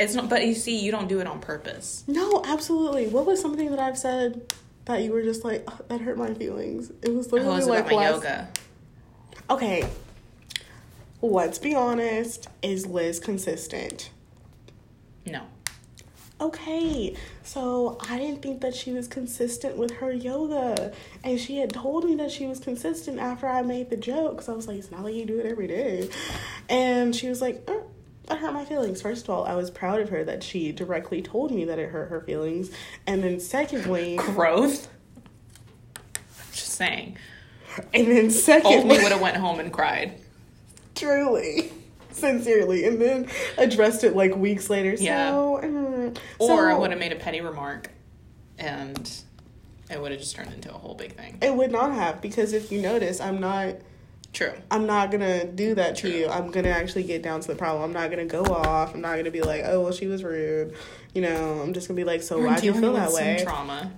It's 0.00 0.14
not. 0.14 0.28
But 0.28 0.46
you 0.46 0.54
see, 0.54 0.80
you 0.80 0.90
don't 0.90 1.08
do 1.08 1.20
it 1.20 1.26
on 1.28 1.40
purpose. 1.40 2.02
No, 2.08 2.42
absolutely. 2.44 3.06
What 3.06 3.26
was 3.26 3.40
something 3.40 3.70
that 3.70 3.78
I've 3.78 3.98
said 3.98 4.52
that 4.86 5.02
you 5.02 5.12
were 5.12 5.22
just 5.22 5.44
like 5.44 5.62
"Ugh, 5.68 5.84
that 5.88 6.00
hurt 6.00 6.18
my 6.18 6.34
feelings? 6.34 6.90
It 7.02 7.14
was 7.14 7.28
Oh, 7.28 7.36
literally 7.36 7.58
it's 7.58 7.66
like 7.68 7.80
about 7.86 7.92
my 7.92 8.10
last- 8.10 8.14
yoga. 8.24 8.48
Okay, 9.50 9.88
let's 11.20 11.58
be 11.58 11.74
honest. 11.74 12.48
Is 12.62 12.86
Liz 12.86 13.20
consistent? 13.20 14.10
No. 15.26 15.42
Okay, 16.42 17.14
so 17.44 17.98
I 18.10 18.18
didn't 18.18 18.42
think 18.42 18.60
that 18.62 18.74
she 18.74 18.92
was 18.92 19.06
consistent 19.06 19.76
with 19.76 19.92
her 19.92 20.12
yoga. 20.12 20.92
And 21.22 21.38
she 21.38 21.58
had 21.58 21.72
told 21.72 22.04
me 22.04 22.16
that 22.16 22.32
she 22.32 22.46
was 22.46 22.58
consistent 22.58 23.20
after 23.20 23.46
I 23.46 23.62
made 23.62 23.90
the 23.90 23.96
joke. 23.96 24.42
So 24.42 24.52
I 24.52 24.56
was 24.56 24.66
like, 24.66 24.76
it's 24.78 24.90
not 24.90 25.04
like 25.04 25.14
you 25.14 25.24
do 25.24 25.38
it 25.38 25.46
every 25.46 25.68
day. 25.68 26.08
And 26.68 27.14
she 27.14 27.28
was 27.28 27.40
like, 27.40 27.62
uh, 27.68 27.74
that 28.26 28.38
hurt 28.38 28.52
my 28.52 28.64
feelings. 28.64 29.00
First 29.00 29.24
of 29.24 29.30
all, 29.30 29.44
I 29.44 29.54
was 29.54 29.70
proud 29.70 30.00
of 30.00 30.08
her 30.08 30.24
that 30.24 30.42
she 30.42 30.72
directly 30.72 31.22
told 31.22 31.52
me 31.52 31.64
that 31.66 31.78
it 31.78 31.90
hurt 31.90 32.08
her 32.10 32.20
feelings. 32.20 32.72
And 33.06 33.22
then 33.22 33.38
secondly, 33.38 34.16
Growth. 34.18 34.88
Just 36.52 36.72
saying. 36.72 37.16
and 37.94 38.06
then 38.08 38.16
Only 38.16 38.30
secondly, 38.30 38.98
would 38.98 39.12
have 39.12 39.20
went 39.20 39.36
home 39.36 39.60
and 39.60 39.72
cried. 39.72 40.18
truly, 40.96 41.72
sincerely, 42.10 42.84
and 42.84 43.00
then 43.00 43.28
addressed 43.58 44.04
it 44.04 44.14
like 44.16 44.34
weeks 44.36 44.68
later. 44.68 44.94
Yeah. 44.98 45.30
So, 45.30 45.56
Or 46.38 46.68
I 46.68 46.72
so- 46.72 46.80
would 46.80 46.90
have 46.90 47.00
made 47.00 47.12
a 47.12 47.16
petty 47.16 47.40
remark, 47.40 47.90
and 48.58 49.10
it 49.90 50.00
would 50.00 50.10
have 50.12 50.20
just 50.20 50.34
turned 50.34 50.52
into 50.52 50.70
a 50.70 50.78
whole 50.78 50.94
big 50.94 51.16
thing. 51.16 51.38
It 51.42 51.54
would 51.54 51.70
not 51.72 51.92
have 51.92 52.20
because 52.20 52.52
if 52.52 52.72
you 52.72 52.80
notice, 52.80 53.20
I'm 53.20 53.40
not. 53.40 53.76
True. 54.32 54.52
I'm 54.70 54.86
not 54.86 55.10
gonna 55.10 55.44
do 55.44 55.74
that 55.74 55.96
to 55.96 56.08
you. 56.08 56.26
I'm 56.26 56.50
gonna 56.50 56.70
actually 56.70 57.02
get 57.02 57.22
down 57.22 57.40
to 57.40 57.48
the 57.48 57.54
problem. 57.54 57.84
I'm 57.84 57.92
not 57.92 58.08
gonna 58.08 58.24
go 58.24 58.42
off. 58.44 58.94
I'm 58.94 59.02
not 59.02 59.16
gonna 59.16 59.30
be 59.30 59.42
like, 59.42 59.62
oh 59.66 59.82
well, 59.82 59.92
she 59.92 60.06
was 60.06 60.24
rude. 60.24 60.74
You 61.14 61.20
know, 61.20 61.60
I'm 61.60 61.74
just 61.74 61.86
gonna 61.86 61.96
be 61.98 62.04
like, 62.04 62.22
so 62.22 62.42
why 62.42 62.58
do 62.58 62.64
you 62.64 62.72
feel 62.72 62.94
that 62.94 63.12
way? 63.12 63.40
Trauma. 63.42 63.92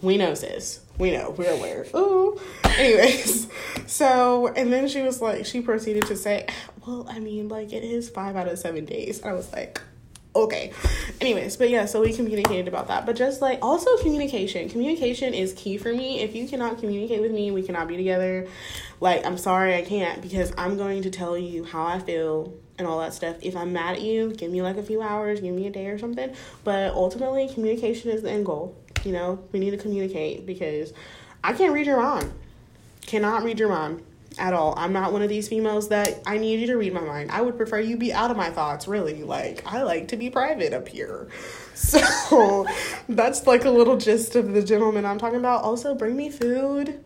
we 0.00 0.16
know, 0.16 0.34
sis. 0.34 0.80
We 0.96 1.10
know. 1.10 1.34
We're 1.36 1.50
aware. 1.50 1.84
Ooh. 1.96 2.40
Anyways, 2.64 3.48
so 3.88 4.46
and 4.46 4.72
then 4.72 4.86
she 4.86 5.02
was 5.02 5.20
like, 5.20 5.44
she 5.44 5.60
proceeded 5.60 6.06
to 6.06 6.14
say, 6.14 6.46
well, 6.86 7.06
I 7.10 7.18
mean, 7.18 7.48
like 7.48 7.72
it 7.72 7.82
is 7.82 8.08
five 8.08 8.36
out 8.36 8.46
of 8.46 8.60
seven 8.60 8.84
days. 8.84 9.24
I 9.24 9.32
was 9.32 9.52
like, 9.52 9.80
okay. 10.44 10.72
Anyways, 11.20 11.56
but 11.56 11.70
yeah, 11.70 11.84
so 11.84 12.00
we 12.00 12.12
communicated 12.12 12.68
about 12.68 12.88
that. 12.88 13.06
But 13.06 13.16
just 13.16 13.42
like 13.42 13.58
also 13.62 13.96
communication. 13.98 14.68
Communication 14.68 15.34
is 15.34 15.52
key 15.54 15.76
for 15.76 15.92
me. 15.92 16.20
If 16.20 16.34
you 16.34 16.48
cannot 16.48 16.78
communicate 16.78 17.20
with 17.20 17.32
me, 17.32 17.50
we 17.50 17.62
cannot 17.62 17.88
be 17.88 17.96
together. 17.96 18.46
Like, 19.00 19.24
I'm 19.26 19.38
sorry 19.38 19.74
I 19.74 19.82
can't 19.82 20.22
because 20.22 20.52
I'm 20.56 20.76
going 20.76 21.02
to 21.02 21.10
tell 21.10 21.36
you 21.36 21.64
how 21.64 21.84
I 21.84 21.98
feel 21.98 22.52
and 22.78 22.86
all 22.86 23.00
that 23.00 23.14
stuff. 23.14 23.36
If 23.42 23.56
I'm 23.56 23.72
mad 23.72 23.96
at 23.96 24.02
you, 24.02 24.32
give 24.32 24.50
me 24.50 24.62
like 24.62 24.76
a 24.76 24.82
few 24.82 25.02
hours, 25.02 25.40
give 25.40 25.54
me 25.54 25.66
a 25.66 25.70
day 25.70 25.86
or 25.86 25.98
something. 25.98 26.34
But 26.64 26.92
ultimately, 26.94 27.48
communication 27.48 28.10
is 28.10 28.22
the 28.22 28.30
end 28.30 28.46
goal. 28.46 28.76
You 29.04 29.12
know, 29.12 29.38
we 29.52 29.60
need 29.60 29.70
to 29.70 29.76
communicate 29.76 30.46
because 30.46 30.92
I 31.42 31.52
can't 31.52 31.72
read 31.72 31.86
your 31.86 32.00
mind. 32.00 32.32
Cannot 33.06 33.42
read 33.42 33.58
your 33.58 33.68
mind 33.68 34.02
at 34.38 34.52
all. 34.54 34.74
I'm 34.76 34.92
not 34.92 35.12
one 35.12 35.22
of 35.22 35.28
these 35.28 35.48
females 35.48 35.88
that 35.88 36.20
I 36.26 36.38
need 36.38 36.60
you 36.60 36.66
to 36.68 36.76
read 36.76 36.92
my 36.94 37.00
mind. 37.00 37.30
I 37.30 37.40
would 37.42 37.56
prefer 37.56 37.80
you 37.80 37.96
be 37.96 38.12
out 38.12 38.30
of 38.30 38.36
my 38.36 38.50
thoughts, 38.50 38.86
really. 38.88 39.22
Like, 39.22 39.62
I 39.66 39.82
like 39.82 40.08
to 40.08 40.16
be 40.16 40.30
private 40.30 40.72
up 40.72 40.88
here. 40.88 41.28
So, 41.78 42.66
that's 43.08 43.46
like 43.46 43.64
a 43.64 43.70
little 43.70 43.96
gist 43.98 44.34
of 44.34 44.52
the 44.52 44.64
gentleman 44.64 45.04
I'm 45.04 45.16
talking 45.16 45.38
about. 45.38 45.62
Also, 45.62 45.94
bring 45.94 46.16
me 46.16 46.28
food, 46.28 47.04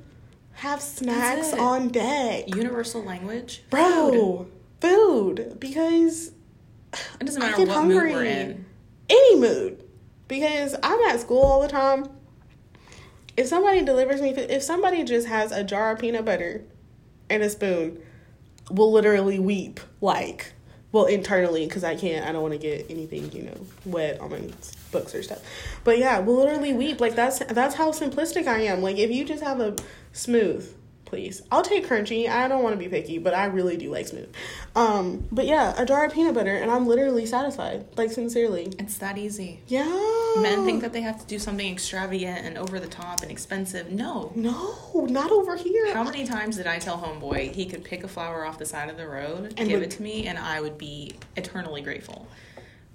have 0.54 0.80
snacks 0.80 1.52
on 1.52 1.88
deck. 1.88 2.48
Universal 2.56 3.02
language. 3.04 3.58
Food. 3.64 3.70
Bro, 3.70 4.46
food. 4.80 5.56
Because 5.60 6.32
It 7.20 7.26
doesn't 7.26 7.42
I 7.42 7.50
matter 7.50 7.58
get 7.66 7.68
what 7.68 7.84
mood 7.84 7.96
hungry. 7.96 8.12
we're 8.14 8.24
in. 8.24 8.64
any 9.10 9.36
mood 9.36 9.84
because 10.26 10.74
I'm 10.82 11.00
at 11.10 11.20
school 11.20 11.42
all 11.42 11.60
the 11.60 11.68
time. 11.68 12.06
If 13.36 13.46
somebody 13.48 13.82
delivers 13.82 14.22
me, 14.22 14.30
if 14.30 14.62
somebody 14.62 15.04
just 15.04 15.26
has 15.26 15.52
a 15.52 15.62
jar 15.64 15.92
of 15.92 15.98
peanut 15.98 16.24
butter 16.24 16.64
and 17.28 17.42
a 17.42 17.50
spoon, 17.50 18.00
will 18.70 18.92
literally 18.92 19.38
weep 19.38 19.80
like, 20.00 20.52
well, 20.92 21.06
internally 21.06 21.66
because 21.66 21.84
I 21.84 21.96
can't. 21.96 22.26
I 22.26 22.32
don't 22.32 22.42
want 22.42 22.52
to 22.52 22.58
get 22.58 22.86
anything 22.90 23.32
you 23.32 23.44
know 23.44 23.66
wet 23.84 24.20
on 24.20 24.30
my 24.30 24.42
books 24.90 25.14
or 25.14 25.22
stuff. 25.22 25.42
But 25.84 25.98
yeah, 25.98 26.18
will 26.20 26.36
literally 26.36 26.72
weep 26.72 27.00
like 27.00 27.14
that's 27.14 27.38
that's 27.38 27.74
how 27.74 27.92
simplistic 27.92 28.46
I 28.46 28.62
am. 28.62 28.82
Like 28.82 28.98
if 28.98 29.10
you 29.10 29.24
just 29.24 29.42
have 29.42 29.60
a 29.60 29.76
smooth 30.12 30.72
please. 31.12 31.42
I'll 31.52 31.60
take 31.62 31.86
crunchy. 31.86 32.26
I 32.26 32.48
don't 32.48 32.62
want 32.62 32.72
to 32.72 32.78
be 32.78 32.88
picky, 32.88 33.18
but 33.18 33.34
I 33.34 33.44
really 33.44 33.76
do 33.76 33.90
like 33.90 34.08
smooth. 34.08 34.32
Um, 34.74 35.28
but 35.30 35.44
yeah, 35.44 35.74
a 35.76 35.84
jar 35.84 36.06
of 36.06 36.12
peanut 36.14 36.32
butter, 36.34 36.54
and 36.56 36.70
I'm 36.70 36.86
literally 36.86 37.26
satisfied. 37.26 37.84
Like 37.98 38.10
sincerely. 38.10 38.72
It's 38.78 38.96
that 38.96 39.18
easy. 39.18 39.60
Yeah. 39.66 39.84
Men 40.38 40.64
think 40.64 40.80
that 40.80 40.94
they 40.94 41.02
have 41.02 41.20
to 41.20 41.26
do 41.26 41.38
something 41.38 41.70
extravagant 41.70 42.46
and 42.46 42.56
over 42.56 42.80
the 42.80 42.86
top 42.86 43.20
and 43.20 43.30
expensive. 43.30 43.92
No. 43.92 44.32
No, 44.34 44.74
not 45.10 45.30
over 45.30 45.54
here. 45.54 45.92
How 45.92 46.02
many 46.02 46.24
times 46.26 46.56
did 46.56 46.66
I 46.66 46.78
tell 46.78 46.96
Homeboy 46.96 47.52
he 47.52 47.66
could 47.66 47.84
pick 47.84 48.04
a 48.04 48.08
flower 48.08 48.46
off 48.46 48.58
the 48.58 48.64
side 48.64 48.88
of 48.88 48.96
the 48.96 49.06
road, 49.06 49.52
And 49.58 49.68
give 49.68 49.80
would- 49.80 49.92
it 49.92 49.96
to 49.96 50.02
me, 50.02 50.26
and 50.28 50.38
I 50.38 50.62
would 50.62 50.78
be 50.78 51.12
eternally 51.36 51.82
grateful? 51.82 52.26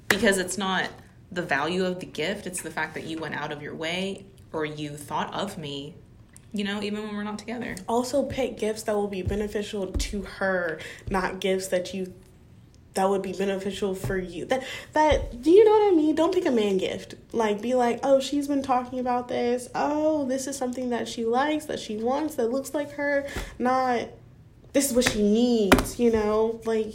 Because 0.07 0.39
it's 0.39 0.57
not 0.57 0.89
the 1.31 1.43
value 1.43 1.85
of 1.85 1.99
the 1.99 2.07
gift, 2.07 2.47
it's 2.47 2.63
the 2.63 2.71
fact 2.71 2.95
that 2.95 3.03
you 3.03 3.19
went 3.19 3.35
out 3.35 3.51
of 3.51 3.61
your 3.61 3.75
way 3.75 4.25
or 4.53 4.65
you 4.65 4.97
thought 4.97 5.31
of 5.35 5.59
me, 5.59 5.93
you 6.57 6.63
know, 6.63 6.81
even 6.81 7.03
when 7.03 7.15
we're 7.15 7.23
not 7.23 7.39
together. 7.39 7.75
also 7.87 8.23
pick 8.23 8.57
gifts 8.57 8.83
that 8.83 8.95
will 8.95 9.07
be 9.07 9.21
beneficial 9.21 9.87
to 9.91 10.21
her, 10.23 10.79
not 11.09 11.39
gifts 11.39 11.67
that 11.67 11.93
you 11.93 12.13
that 12.93 13.07
would 13.07 13.21
be 13.21 13.31
beneficial 13.33 13.93
for 13.93 14.17
you. 14.17 14.45
That 14.45 14.63
that 14.93 15.41
do 15.43 15.51
you 15.51 15.63
know 15.63 15.71
what 15.71 15.93
I 15.93 15.95
mean? 15.95 16.15
Don't 16.15 16.33
pick 16.33 16.47
a 16.47 16.51
man 16.51 16.77
gift. 16.77 17.13
Like 17.31 17.61
be 17.61 17.75
like, 17.75 17.99
"Oh, 18.01 18.19
she's 18.19 18.47
been 18.47 18.63
talking 18.63 18.97
about 18.99 19.27
this. 19.27 19.69
Oh, 19.75 20.25
this 20.25 20.47
is 20.47 20.57
something 20.57 20.89
that 20.89 21.07
she 21.07 21.23
likes, 21.23 21.65
that 21.65 21.79
she 21.79 21.97
wants, 21.97 22.35
that 22.35 22.49
looks 22.51 22.73
like 22.73 22.91
her." 22.93 23.27
Not 23.59 24.07
this 24.73 24.89
is 24.89 24.93
what 24.95 25.07
she 25.11 25.21
needs, 25.21 25.99
you 25.99 26.11
know? 26.11 26.59
Like 26.65 26.93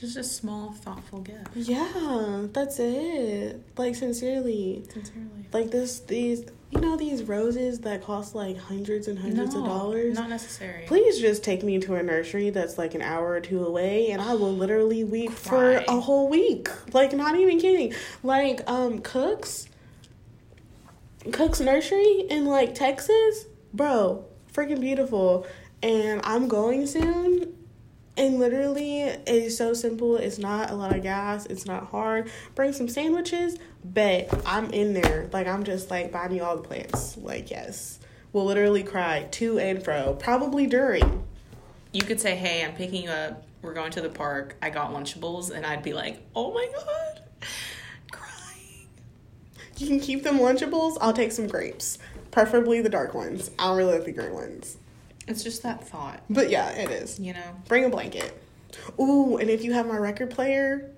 Just 0.00 0.16
a 0.16 0.24
small, 0.24 0.72
thoughtful 0.72 1.20
gift. 1.20 1.54
yeah, 1.54 2.46
that's 2.52 2.80
it. 2.80 3.62
Like 3.76 3.94
sincerely. 3.94 4.82
Sincerely. 4.92 5.46
Like 5.52 5.70
this 5.70 6.00
these 6.00 6.44
you 6.70 6.80
know 6.80 6.96
these 6.96 7.22
roses 7.24 7.80
that 7.80 8.02
cost 8.02 8.34
like 8.34 8.56
hundreds 8.56 9.08
and 9.08 9.18
hundreds 9.18 9.54
of 9.54 9.64
dollars? 9.64 10.14
Not 10.14 10.28
necessary. 10.28 10.84
Please 10.86 11.18
just 11.18 11.42
take 11.42 11.62
me 11.62 11.78
to 11.80 11.94
a 11.94 12.02
nursery 12.02 12.50
that's 12.50 12.78
like 12.78 12.94
an 12.94 13.02
hour 13.02 13.30
or 13.30 13.40
two 13.40 13.64
away 13.64 14.10
and 14.10 14.22
I 14.22 14.34
will 14.34 14.54
literally 14.54 15.02
weep 15.04 15.34
Cry. 15.34 15.82
for 15.82 15.84
a 15.88 16.00
whole 16.00 16.28
week. 16.28 16.68
Like 16.92 17.12
not 17.12 17.36
even 17.36 17.58
kidding. 17.58 17.92
Like 18.22 18.68
um 18.70 19.00
Cooks 19.00 19.68
Cooks 21.32 21.60
Nursery 21.60 22.26
in 22.30 22.46
like 22.46 22.74
Texas, 22.74 23.46
bro, 23.74 24.24
freaking 24.52 24.80
beautiful. 24.80 25.46
And 25.82 26.20
I'm 26.24 26.48
going 26.48 26.86
soon. 26.86 27.54
And 28.20 28.38
literally, 28.38 29.00
it's 29.00 29.56
so 29.56 29.72
simple. 29.72 30.18
It's 30.18 30.36
not 30.36 30.70
a 30.70 30.74
lot 30.74 30.94
of 30.94 31.02
gas. 31.02 31.46
It's 31.46 31.64
not 31.64 31.86
hard. 31.86 32.30
Bring 32.54 32.74
some 32.74 32.86
sandwiches. 32.86 33.56
Bet 33.82 34.30
I'm 34.44 34.70
in 34.72 34.92
there. 34.92 35.30
Like 35.32 35.46
I'm 35.46 35.64
just 35.64 35.90
like 35.90 36.12
buy 36.12 36.28
me 36.28 36.38
all 36.40 36.54
the 36.54 36.62
plants. 36.62 37.16
Like 37.16 37.50
yes, 37.50 37.98
we'll 38.34 38.44
literally 38.44 38.82
cry 38.82 39.26
to 39.30 39.58
and 39.58 39.82
fro. 39.82 40.12
Probably 40.20 40.66
during. 40.66 41.24
You 41.92 42.02
could 42.02 42.20
say, 42.20 42.36
hey, 42.36 42.62
I'm 42.62 42.74
picking 42.74 43.04
you 43.04 43.08
up. 43.08 43.42
We're 43.62 43.72
going 43.72 43.92
to 43.92 44.02
the 44.02 44.10
park. 44.10 44.54
I 44.60 44.68
got 44.68 44.92
Lunchables. 44.92 45.50
And 45.50 45.64
I'd 45.64 45.82
be 45.82 45.94
like, 45.94 46.22
oh 46.36 46.52
my 46.52 46.68
God. 46.74 47.22
Crying. 48.12 48.86
You 49.78 49.86
can 49.86 49.98
keep 49.98 50.24
them 50.24 50.38
Lunchables. 50.38 50.98
I'll 51.00 51.14
take 51.14 51.32
some 51.32 51.46
grapes, 51.46 51.96
preferably 52.32 52.82
the 52.82 52.90
dark 52.90 53.14
ones. 53.14 53.50
I 53.58 53.68
don't 53.68 53.78
really 53.78 53.94
like 53.94 54.04
the 54.04 54.12
green 54.12 54.34
ones. 54.34 54.76
It's 55.28 55.42
just 55.44 55.62
that 55.62 55.86
thought, 55.86 56.22
But 56.28 56.50
yeah, 56.50 56.70
it 56.70 56.90
is. 56.90 57.18
you 57.20 57.32
know? 57.32 57.56
Bring 57.68 57.84
a 57.84 57.88
blanket. 57.88 58.40
Ooh, 58.98 59.36
and 59.36 59.48
if 59.50 59.62
you 59.64 59.72
have 59.72 59.86
my 59.86 59.96
record 59.96 60.30
player, 60.30 60.90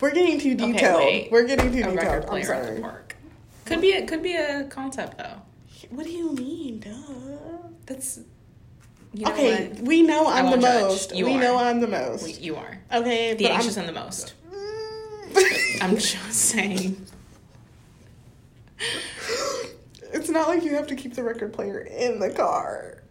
we're 0.00 0.12
getting 0.12 0.38
too 0.40 0.54
detailed. 0.54 0.98
wait. 0.98 1.30
We're 1.30 1.46
getting 1.46 1.72
too 1.72 1.78
A 1.78 1.82
detailed. 1.82 1.96
record 1.96 2.22
I'm 2.24 2.28
player 2.28 2.54
at 2.54 2.74
the 2.76 2.80
park. 2.82 3.16
Could 3.64 3.80
be 3.80 3.92
a, 3.92 4.06
could 4.06 4.22
be 4.22 4.34
a 4.34 4.64
concept 4.64 5.18
though. 5.18 5.42
What 5.90 6.04
do 6.04 6.10
you 6.12 6.32
mean, 6.32 6.80
duh? 6.80 7.68
That's 7.86 8.20
you 9.14 9.24
know 9.24 9.32
okay, 9.32 9.68
what? 9.68 9.80
we 9.82 10.02
know 10.02 10.26
I'm 10.26 10.50
the 10.50 10.56
judge. 10.58 10.82
most. 10.82 11.14
You 11.14 11.24
we 11.26 11.34
are. 11.36 11.40
know 11.40 11.56
I'm 11.58 11.80
the 11.80 11.86
most. 11.86 12.24
We- 12.24 12.32
You 12.34 12.56
are 12.56 12.78
okay, 12.92 13.34
the 13.34 13.46
anxious 13.48 13.76
I'm, 13.78 13.86
and 13.86 13.96
the 13.96 14.00
most. 14.00 14.34
I'm 15.82 15.96
just 15.96 16.32
saying. 16.32 17.06
it's 20.12 20.28
not 20.28 20.48
like 20.48 20.64
you 20.64 20.74
have 20.74 20.86
to 20.88 20.94
keep 20.96 21.14
the 21.14 21.22
record 21.22 21.52
player 21.52 21.80
in 21.80 22.18
the 22.18 22.30
car. 22.30 23.02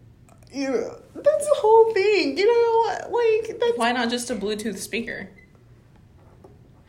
You 0.52 0.70
know, 0.70 1.00
that's 1.14 1.46
the 1.46 1.54
whole 1.56 1.92
thing. 1.92 2.38
You 2.38 2.46
know 2.46 2.78
what? 2.78 3.12
Like, 3.12 3.60
that's 3.60 3.78
Why 3.78 3.92
not 3.92 4.10
just 4.10 4.30
a 4.30 4.34
Bluetooth 4.34 4.78
speaker? 4.78 5.28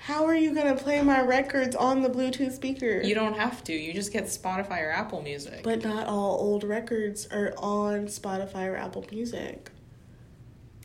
how 0.10 0.26
are 0.26 0.34
you 0.34 0.56
gonna 0.56 0.76
play 0.76 1.04
my 1.04 1.22
records 1.22 1.76
on 1.76 2.02
the 2.02 2.10
Bluetooth 2.10 2.52
speaker? 2.52 3.00
You 3.00 3.13
don't 3.13 3.38
have 3.38 3.63
to. 3.65 3.74
You 3.74 3.93
just 3.93 4.12
get 4.12 4.24
Spotify 4.24 4.82
or 4.82 4.89
Apple 4.89 5.22
Music. 5.22 5.62
But 5.62 5.84
not 5.84 6.08
all 6.08 6.39
old 6.39 6.63
records 6.63 7.28
are 7.28 7.54
on 7.60 8.08
Spotify 8.08 8.67
or 8.67 8.76
Apple 8.76 9.06
Music. 9.12 9.69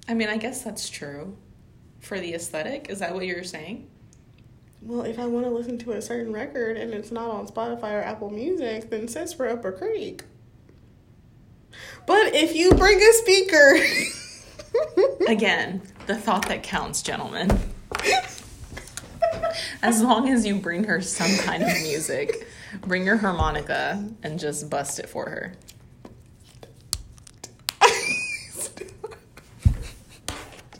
I 0.07 0.13
mean, 0.13 0.29
I 0.29 0.37
guess 0.37 0.63
that's 0.63 0.91
true. 0.91 1.39
For 2.01 2.21
the 2.21 2.35
aesthetic, 2.35 2.91
is 2.91 2.99
that 2.99 3.15
what 3.15 3.25
you're 3.25 3.45
saying? 3.45 3.89
Well, 4.83 5.01
if 5.03 5.19
I 5.19 5.25
want 5.25 5.47
to 5.47 5.51
listen 5.51 5.79
to 5.79 5.93
a 5.93 6.03
certain 6.03 6.31
record 6.31 6.77
and 6.77 6.93
it's 6.93 7.11
not 7.11 7.31
on 7.31 7.47
Spotify 7.47 7.93
or 7.93 8.03
Apple 8.03 8.29
Music, 8.29 8.91
then 8.91 9.09
sis, 9.09 9.39
we're 9.39 9.49
up 9.49 9.65
a 9.65 9.73
creek. 9.73 10.25
But 12.07 12.35
if 12.35 12.55
you 12.55 12.71
bring 12.73 13.01
a 13.01 13.13
speaker, 13.15 13.77
Again, 15.29 15.83
the 16.07 16.17
thought 16.17 16.49
that 16.49 16.63
counts, 16.63 17.03
gentlemen. 17.03 17.51
As 19.83 20.03
long 20.03 20.29
as 20.29 20.45
you 20.47 20.57
bring 20.57 20.85
her 20.85 21.01
some 21.01 21.35
kind 21.39 21.63
of 21.63 21.69
music, 21.83 22.47
bring 22.83 23.05
your 23.05 23.17
harmonica 23.17 24.07
and 24.23 24.39
just 24.39 24.69
bust 24.69 24.99
it 24.99 25.09
for 25.09 25.29
her. 25.29 25.55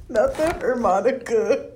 not 0.09 0.35
that 0.35 0.61
harmonica. 0.61 1.71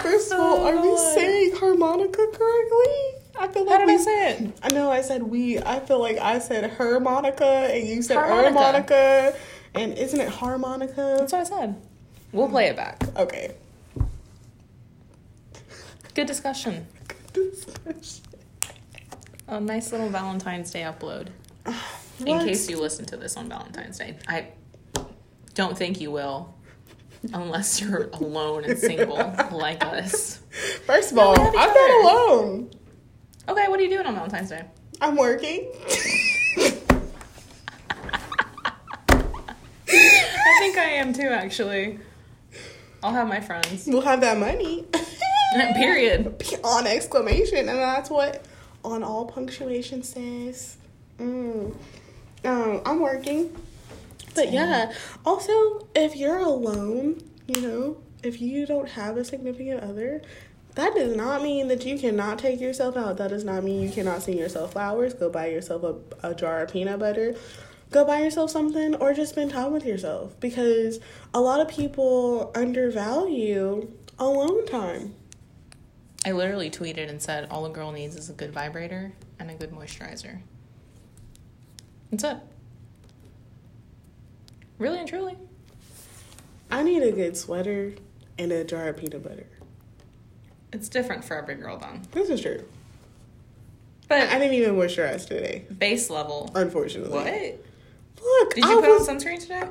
First 0.00 0.32
of 0.32 0.40
all, 0.40 0.56
Oh, 0.58 0.66
are 0.66 0.82
we 0.82 0.88
oh, 0.90 1.14
saying 1.14 1.56
harmonica 1.56 2.26
correctly? 2.32 3.07
I 3.38 3.48
feel 3.48 3.64
like 3.64 3.72
How 3.72 3.78
did 3.78 3.86
we, 3.86 3.94
I 3.94 3.96
say 3.98 4.32
it? 4.32 4.58
I 4.62 4.68
know 4.74 4.90
I 4.90 5.00
said 5.00 5.22
we. 5.22 5.58
I 5.58 5.80
feel 5.80 6.00
like 6.00 6.18
I 6.18 6.38
said 6.38 6.70
her 6.72 6.98
Monica 6.98 7.44
and 7.44 7.86
you 7.86 8.02
said 8.02 8.16
her 8.16 8.50
Monica. 8.50 9.34
And 9.74 9.96
isn't 9.96 10.20
it 10.20 10.28
harmonica? 10.28 11.16
That's 11.18 11.32
what 11.32 11.42
I 11.42 11.44
said. 11.44 11.80
We'll 12.32 12.48
play 12.48 12.66
it 12.66 12.76
back. 12.76 13.02
Okay. 13.16 13.54
Good 16.14 16.26
discussion. 16.26 16.86
Discussion. 17.32 18.24
A 19.46 19.60
nice 19.60 19.92
little 19.92 20.08
Valentine's 20.08 20.70
Day 20.70 20.82
upload. 20.82 21.28
In 22.26 22.40
case 22.40 22.68
you 22.68 22.80
listen 22.80 23.04
to 23.06 23.16
this 23.16 23.36
on 23.36 23.48
Valentine's 23.48 23.98
Day. 23.98 24.16
I 24.26 24.48
don't 25.54 25.78
think 25.78 26.00
you 26.00 26.10
will. 26.10 26.54
Unless 27.32 27.80
you're 27.80 28.08
alone 28.14 28.64
and 28.64 28.78
single 28.78 29.16
like 29.52 29.84
us. 29.84 30.40
First 30.86 31.12
of 31.12 31.18
all, 31.18 31.38
I'm 31.38 31.52
not 31.52 32.04
alone. 32.04 32.70
Okay, 33.48 33.66
what 33.68 33.80
are 33.80 33.82
you 33.82 33.88
doing 33.88 34.06
on 34.06 34.14
Valentine's 34.14 34.50
Day? 34.50 34.62
I'm 35.00 35.16
working. 35.16 35.68
I 39.88 40.58
think 40.58 40.76
I 40.76 40.90
am 40.96 41.14
too, 41.14 41.28
actually. 41.28 41.98
I'll 43.02 43.14
have 43.14 43.26
my 43.26 43.40
friends. 43.40 43.86
we'll 43.86 44.02
have 44.02 44.20
that 44.20 44.36
money. 44.38 44.84
Period. 45.76 46.44
on 46.64 46.86
exclamation, 46.86 47.70
and 47.70 47.78
that's 47.78 48.10
what 48.10 48.44
on 48.84 49.02
all 49.02 49.24
punctuation 49.24 50.02
says. 50.02 50.76
Mm. 51.18 51.74
Um, 52.44 52.82
I'm 52.84 53.00
working, 53.00 53.56
but 54.34 54.52
yeah. 54.52 54.92
Also, 55.24 55.86
if 55.94 56.16
you're 56.16 56.38
alone, 56.38 57.22
you 57.46 57.62
know, 57.62 57.96
if 58.22 58.42
you 58.42 58.66
don't 58.66 58.90
have 58.90 59.16
a 59.16 59.24
significant 59.24 59.82
other, 59.82 60.20
that 60.78 60.94
does 60.94 61.16
not 61.16 61.42
mean 61.42 61.66
that 61.66 61.84
you 61.84 61.98
cannot 61.98 62.38
take 62.38 62.60
yourself 62.60 62.96
out. 62.96 63.16
That 63.16 63.30
does 63.30 63.42
not 63.42 63.64
mean 63.64 63.82
you 63.82 63.90
cannot 63.90 64.22
send 64.22 64.38
yourself 64.38 64.74
flowers. 64.74 65.12
Go 65.12 65.28
buy 65.28 65.48
yourself 65.48 65.82
a, 65.82 66.28
a 66.28 66.34
jar 66.36 66.62
of 66.62 66.72
peanut 66.72 67.00
butter. 67.00 67.34
Go 67.90 68.04
buy 68.04 68.22
yourself 68.22 68.52
something 68.52 68.94
or 68.94 69.12
just 69.12 69.32
spend 69.32 69.50
time 69.50 69.72
with 69.72 69.84
yourself 69.84 70.38
because 70.38 71.00
a 71.34 71.40
lot 71.40 71.60
of 71.60 71.66
people 71.66 72.52
undervalue 72.54 73.90
alone 74.20 74.66
time. 74.66 75.16
I 76.24 76.30
literally 76.30 76.70
tweeted 76.70 77.10
and 77.10 77.20
said 77.20 77.48
all 77.50 77.66
a 77.66 77.70
girl 77.70 77.90
needs 77.90 78.14
is 78.14 78.30
a 78.30 78.32
good 78.32 78.52
vibrator 78.52 79.12
and 79.40 79.50
a 79.50 79.54
good 79.54 79.72
moisturizer. 79.72 80.42
That's 82.12 82.22
it. 82.22 82.36
Really 84.78 85.00
and 85.00 85.08
truly. 85.08 85.36
I 86.70 86.84
need 86.84 87.02
a 87.02 87.10
good 87.10 87.36
sweater 87.36 87.94
and 88.38 88.52
a 88.52 88.62
jar 88.62 88.86
of 88.86 88.98
peanut 88.98 89.24
butter. 89.24 89.46
It's 90.72 90.88
different 90.88 91.24
for 91.24 91.36
every 91.36 91.54
girl, 91.54 91.78
though. 91.78 91.98
This 92.12 92.28
is 92.30 92.40
true. 92.40 92.64
But 94.08 94.28
I 94.28 94.38
didn't 94.38 94.54
even 94.54 94.74
moisturize 94.74 95.26
today, 95.26 95.64
base 95.78 96.08
level. 96.08 96.50
unfortunately. 96.54 97.10
What? 97.10 98.24
Look, 98.24 98.54
Did 98.54 98.64
I 98.64 98.70
you 98.72 98.80
put 98.80 98.88
was. 98.98 99.08
on 99.08 99.18
sunscreen 99.18 99.40
today? 99.40 99.64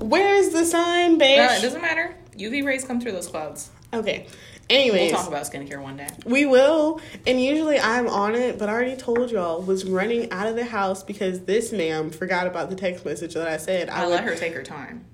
Where's 0.00 0.50
the 0.50 0.64
sign, 0.64 1.16
No, 1.18 1.24
it 1.24 1.62
doesn't 1.62 1.80
matter. 1.80 2.14
UV 2.36 2.64
rays 2.64 2.84
come 2.84 3.00
through 3.00 3.12
those 3.12 3.28
clouds. 3.28 3.70
Okay. 3.94 4.26
Anyways, 4.68 5.12
we'll 5.12 5.20
talk 5.20 5.28
about 5.28 5.44
skincare 5.44 5.80
one 5.80 5.96
day. 5.96 6.08
we 6.24 6.44
will. 6.44 7.00
And 7.24 7.40
usually 7.42 7.78
I'm 7.78 8.08
on 8.08 8.34
it, 8.34 8.58
but 8.58 8.68
I 8.68 8.72
already 8.72 8.96
told 8.96 9.30
y'all 9.30 9.62
was 9.62 9.84
running 9.84 10.30
out 10.32 10.48
of 10.48 10.56
the 10.56 10.64
house 10.64 11.04
because 11.04 11.42
this 11.44 11.70
ma'am 11.72 12.10
forgot 12.10 12.48
about 12.48 12.68
the 12.68 12.74
text 12.74 13.04
message 13.04 13.34
that 13.34 13.46
I 13.46 13.58
said 13.58 13.88
I 13.88 14.02
I 14.02 14.06
let 14.06 14.24
her 14.24 14.34
take 14.34 14.54
her 14.54 14.64
time. 14.64 15.04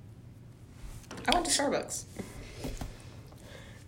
I 1.29 1.35
went 1.35 1.45
to 1.45 1.53
Starbucks. 1.53 2.05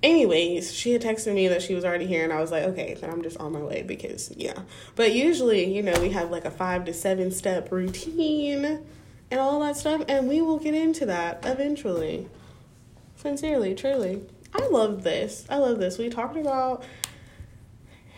Anyways, 0.04 0.74
she 0.74 0.92
had 0.92 1.00
texted 1.00 1.32
me 1.34 1.48
that 1.48 1.62
she 1.62 1.74
was 1.74 1.82
already 1.82 2.04
here, 2.06 2.24
and 2.24 2.32
I 2.32 2.38
was 2.38 2.50
like, 2.50 2.64
okay, 2.64 2.92
then 2.92 3.08
I'm 3.08 3.22
just 3.22 3.38
on 3.38 3.52
my 3.52 3.60
way 3.62 3.82
because 3.82 4.30
yeah. 4.36 4.52
But 4.96 5.14
usually, 5.14 5.64
you 5.74 5.82
know, 5.82 5.98
we 5.98 6.10
have 6.10 6.30
like 6.30 6.44
a 6.44 6.50
five 6.50 6.84
to 6.84 6.92
seven 6.92 7.30
step 7.30 7.72
routine 7.72 8.84
and 9.30 9.40
all 9.40 9.60
that 9.60 9.78
stuff, 9.78 10.02
and 10.06 10.28
we 10.28 10.42
will 10.42 10.58
get 10.58 10.74
into 10.74 11.06
that 11.06 11.46
eventually. 11.46 12.28
Sincerely, 13.16 13.74
truly, 13.74 14.20
I 14.54 14.66
love 14.66 15.04
this. 15.04 15.46
I 15.48 15.56
love 15.56 15.78
this. 15.78 15.96
We 15.96 16.10
talked 16.10 16.36
about 16.36 16.84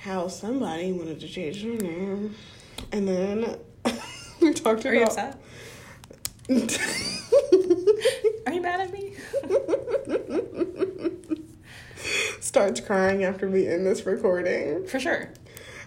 how 0.01 0.27
somebody 0.27 0.91
wanted 0.91 1.21
to 1.21 1.29
change 1.29 1.63
their 1.63 1.77
name, 1.77 2.35
and 2.91 3.07
then 3.07 3.61
we 4.41 4.53
talked 4.55 4.85
Are 4.87 4.93
you 4.93 5.05
about. 5.05 5.19
upset? 5.19 5.41
Are 8.49 8.53
you 8.53 8.61
mad 8.61 8.81
at 8.81 8.93
me? 8.93 9.06
Starts 12.57 12.81
crying 12.81 13.23
after 13.23 13.51
we 13.51 13.69
end 13.69 13.85
this 13.85 14.07
recording. 14.07 14.87
For 14.87 14.99
sure. 14.99 15.29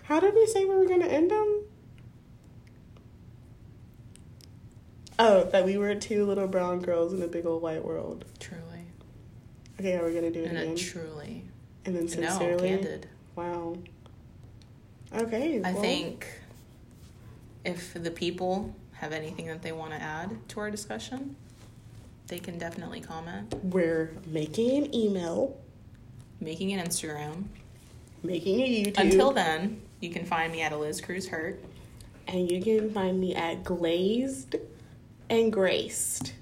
How 0.03 0.19
did 0.19 0.35
we 0.35 0.45
say 0.45 0.65
we 0.65 0.75
were 0.75 0.85
going 0.85 0.99
to 1.01 1.11
end 1.11 1.31
them? 1.31 1.63
Oh, 5.17 5.45
that 5.45 5.65
we 5.65 5.79
were 5.79 5.95
two 5.95 6.27
little 6.27 6.47
brown 6.47 6.81
girls 6.81 7.11
in 7.11 7.23
a 7.23 7.27
big 7.27 7.47
old 7.47 7.63
white 7.63 7.83
world. 7.83 8.23
Truly. 8.39 8.85
Okay, 9.79 9.95
are 9.95 10.05
we 10.05 10.11
going 10.11 10.25
to 10.25 10.29
do 10.31 10.43
it 10.43 10.49
And 10.49 10.57
again? 10.59 10.75
truly. 10.75 11.43
and 11.85 11.95
then 11.95 12.03
No, 12.05 12.09
sincerely? 12.29 12.69
candid. 12.69 13.09
Wow. 13.35 13.75
Okay. 15.11 15.63
I 15.65 15.71
well, 15.73 15.81
think 15.81 16.27
if 17.65 17.95
the 17.95 18.11
people 18.11 18.75
have 18.93 19.11
anything 19.11 19.47
that 19.47 19.63
they 19.63 19.71
want 19.71 19.93
to 19.93 19.99
add 19.99 20.37
to 20.49 20.59
our 20.59 20.69
discussion, 20.69 21.35
they 22.27 22.37
can 22.37 22.59
definitely 22.59 23.01
comment. 23.01 23.55
We're 23.63 24.11
making 24.27 24.83
an 24.85 24.93
email, 24.95 25.57
Making 26.41 26.73
an 26.73 26.85
Instagram. 26.85 27.45
making 28.23 28.61
a 28.61 28.85
YouTube. 28.85 28.99
Until 28.99 29.31
then, 29.31 29.81
you 29.99 30.09
can 30.09 30.25
find 30.25 30.51
me 30.51 30.61
at 30.61 30.71
a 30.71 30.77
Liz 30.77 31.01
Cruz 31.01 31.27
Hurt. 31.27 31.63
And 32.27 32.49
you 32.51 32.61
can 32.61 32.91
find 32.91 33.19
me 33.19 33.33
at 33.35 33.63
Glazed 33.63 34.55
and 35.29 35.51
Graced. 35.51 36.33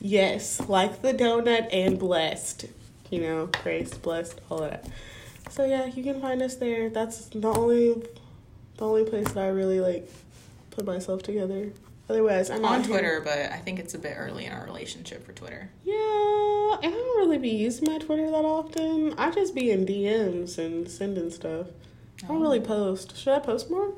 Yes, 0.00 0.60
like 0.68 1.02
the 1.02 1.12
donut 1.14 1.68
and 1.72 1.98
blessed. 1.98 2.66
You 3.10 3.20
know, 3.20 3.46
graced, 3.62 4.02
blessed, 4.02 4.40
all 4.50 4.62
of 4.64 4.70
that. 4.70 4.88
So 5.50 5.64
yeah, 5.64 5.86
you 5.86 6.02
can 6.02 6.20
find 6.20 6.40
us 6.42 6.56
there. 6.56 6.88
That's 6.88 7.26
the 7.26 7.48
only 7.48 8.02
the 8.78 8.86
only 8.86 9.04
place 9.04 9.30
that 9.32 9.44
I 9.44 9.48
really 9.48 9.80
like 9.80 10.10
put 10.70 10.86
myself 10.86 11.22
together. 11.22 11.70
Otherwise, 12.12 12.50
I'm 12.50 12.62
on 12.66 12.82
Twitter, 12.82 13.22
but 13.24 13.38
I 13.38 13.56
think 13.56 13.78
it's 13.78 13.94
a 13.94 13.98
bit 13.98 14.16
early 14.18 14.44
in 14.44 14.52
our 14.52 14.66
relationship 14.66 15.24
for 15.24 15.32
Twitter. 15.32 15.70
Yeah, 15.82 15.94
and 16.82 16.94
I 16.94 16.98
don't 16.98 17.16
really 17.16 17.38
be 17.38 17.48
using 17.48 17.90
my 17.90 17.96
Twitter 17.96 18.30
that 18.30 18.44
often. 18.44 19.14
I 19.16 19.30
just 19.30 19.54
be 19.54 19.70
in 19.70 19.86
DMs 19.86 20.58
and 20.58 20.90
sending 20.90 21.30
stuff. 21.30 21.68
I 22.22 22.26
don't 22.26 22.42
really 22.42 22.58
oh. 22.58 22.64
post. 22.64 23.16
Should 23.16 23.32
I 23.32 23.38
post 23.38 23.70
more? 23.70 23.94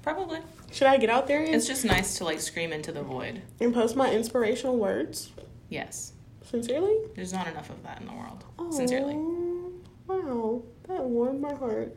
Probably. 0.00 0.38
Should 0.72 0.86
I 0.86 0.96
get 0.96 1.10
out 1.10 1.26
there 1.26 1.44
and, 1.44 1.54
It's 1.54 1.66
just 1.66 1.84
nice 1.84 2.16
to 2.16 2.24
like 2.24 2.40
scream 2.40 2.72
into 2.72 2.90
the 2.90 3.02
void. 3.02 3.42
and 3.60 3.74
post 3.74 3.96
my 3.96 4.10
inspirational 4.10 4.78
words? 4.78 5.30
Yes. 5.68 6.14
Sincerely? 6.44 6.96
There's 7.16 7.34
not 7.34 7.48
enough 7.48 7.68
of 7.68 7.82
that 7.82 8.00
in 8.00 8.06
the 8.06 8.14
world. 8.14 8.44
Aw, 8.58 8.70
Sincerely. 8.70 9.16
Wow, 10.06 10.62
that 10.88 11.04
warmed 11.04 11.42
my 11.42 11.52
heart. 11.52 11.94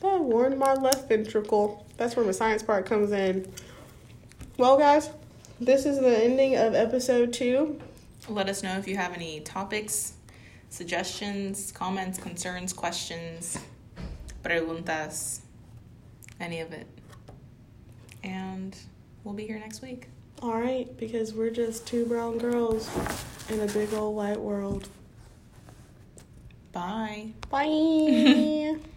That 0.00 0.18
warmed 0.18 0.58
my 0.58 0.74
left 0.74 1.08
ventricle. 1.08 1.86
That's 1.96 2.16
where 2.16 2.26
my 2.26 2.32
science 2.32 2.64
part 2.64 2.86
comes 2.86 3.12
in. 3.12 3.52
Well, 4.58 4.78
guys, 4.78 5.10
this 5.60 5.84
is 5.84 6.00
the 6.00 6.24
ending 6.24 6.56
of 6.56 6.74
episode 6.74 7.34
two. 7.34 7.78
Let 8.26 8.48
us 8.48 8.62
know 8.62 8.78
if 8.78 8.88
you 8.88 8.96
have 8.96 9.12
any 9.12 9.40
topics, 9.40 10.14
suggestions, 10.70 11.70
comments, 11.72 12.18
concerns, 12.18 12.72
questions, 12.72 13.58
preguntas, 14.42 15.40
any 16.40 16.60
of 16.60 16.72
it. 16.72 16.86
And 18.24 18.74
we'll 19.24 19.34
be 19.34 19.46
here 19.46 19.58
next 19.58 19.82
week. 19.82 20.08
All 20.40 20.58
right, 20.58 20.88
because 20.96 21.34
we're 21.34 21.50
just 21.50 21.86
two 21.86 22.06
brown 22.06 22.38
girls 22.38 22.88
in 23.50 23.60
a 23.60 23.66
big 23.66 23.92
old 23.92 24.16
white 24.16 24.40
world. 24.40 24.88
Bye. 26.72 27.32
Bye. 27.50 28.76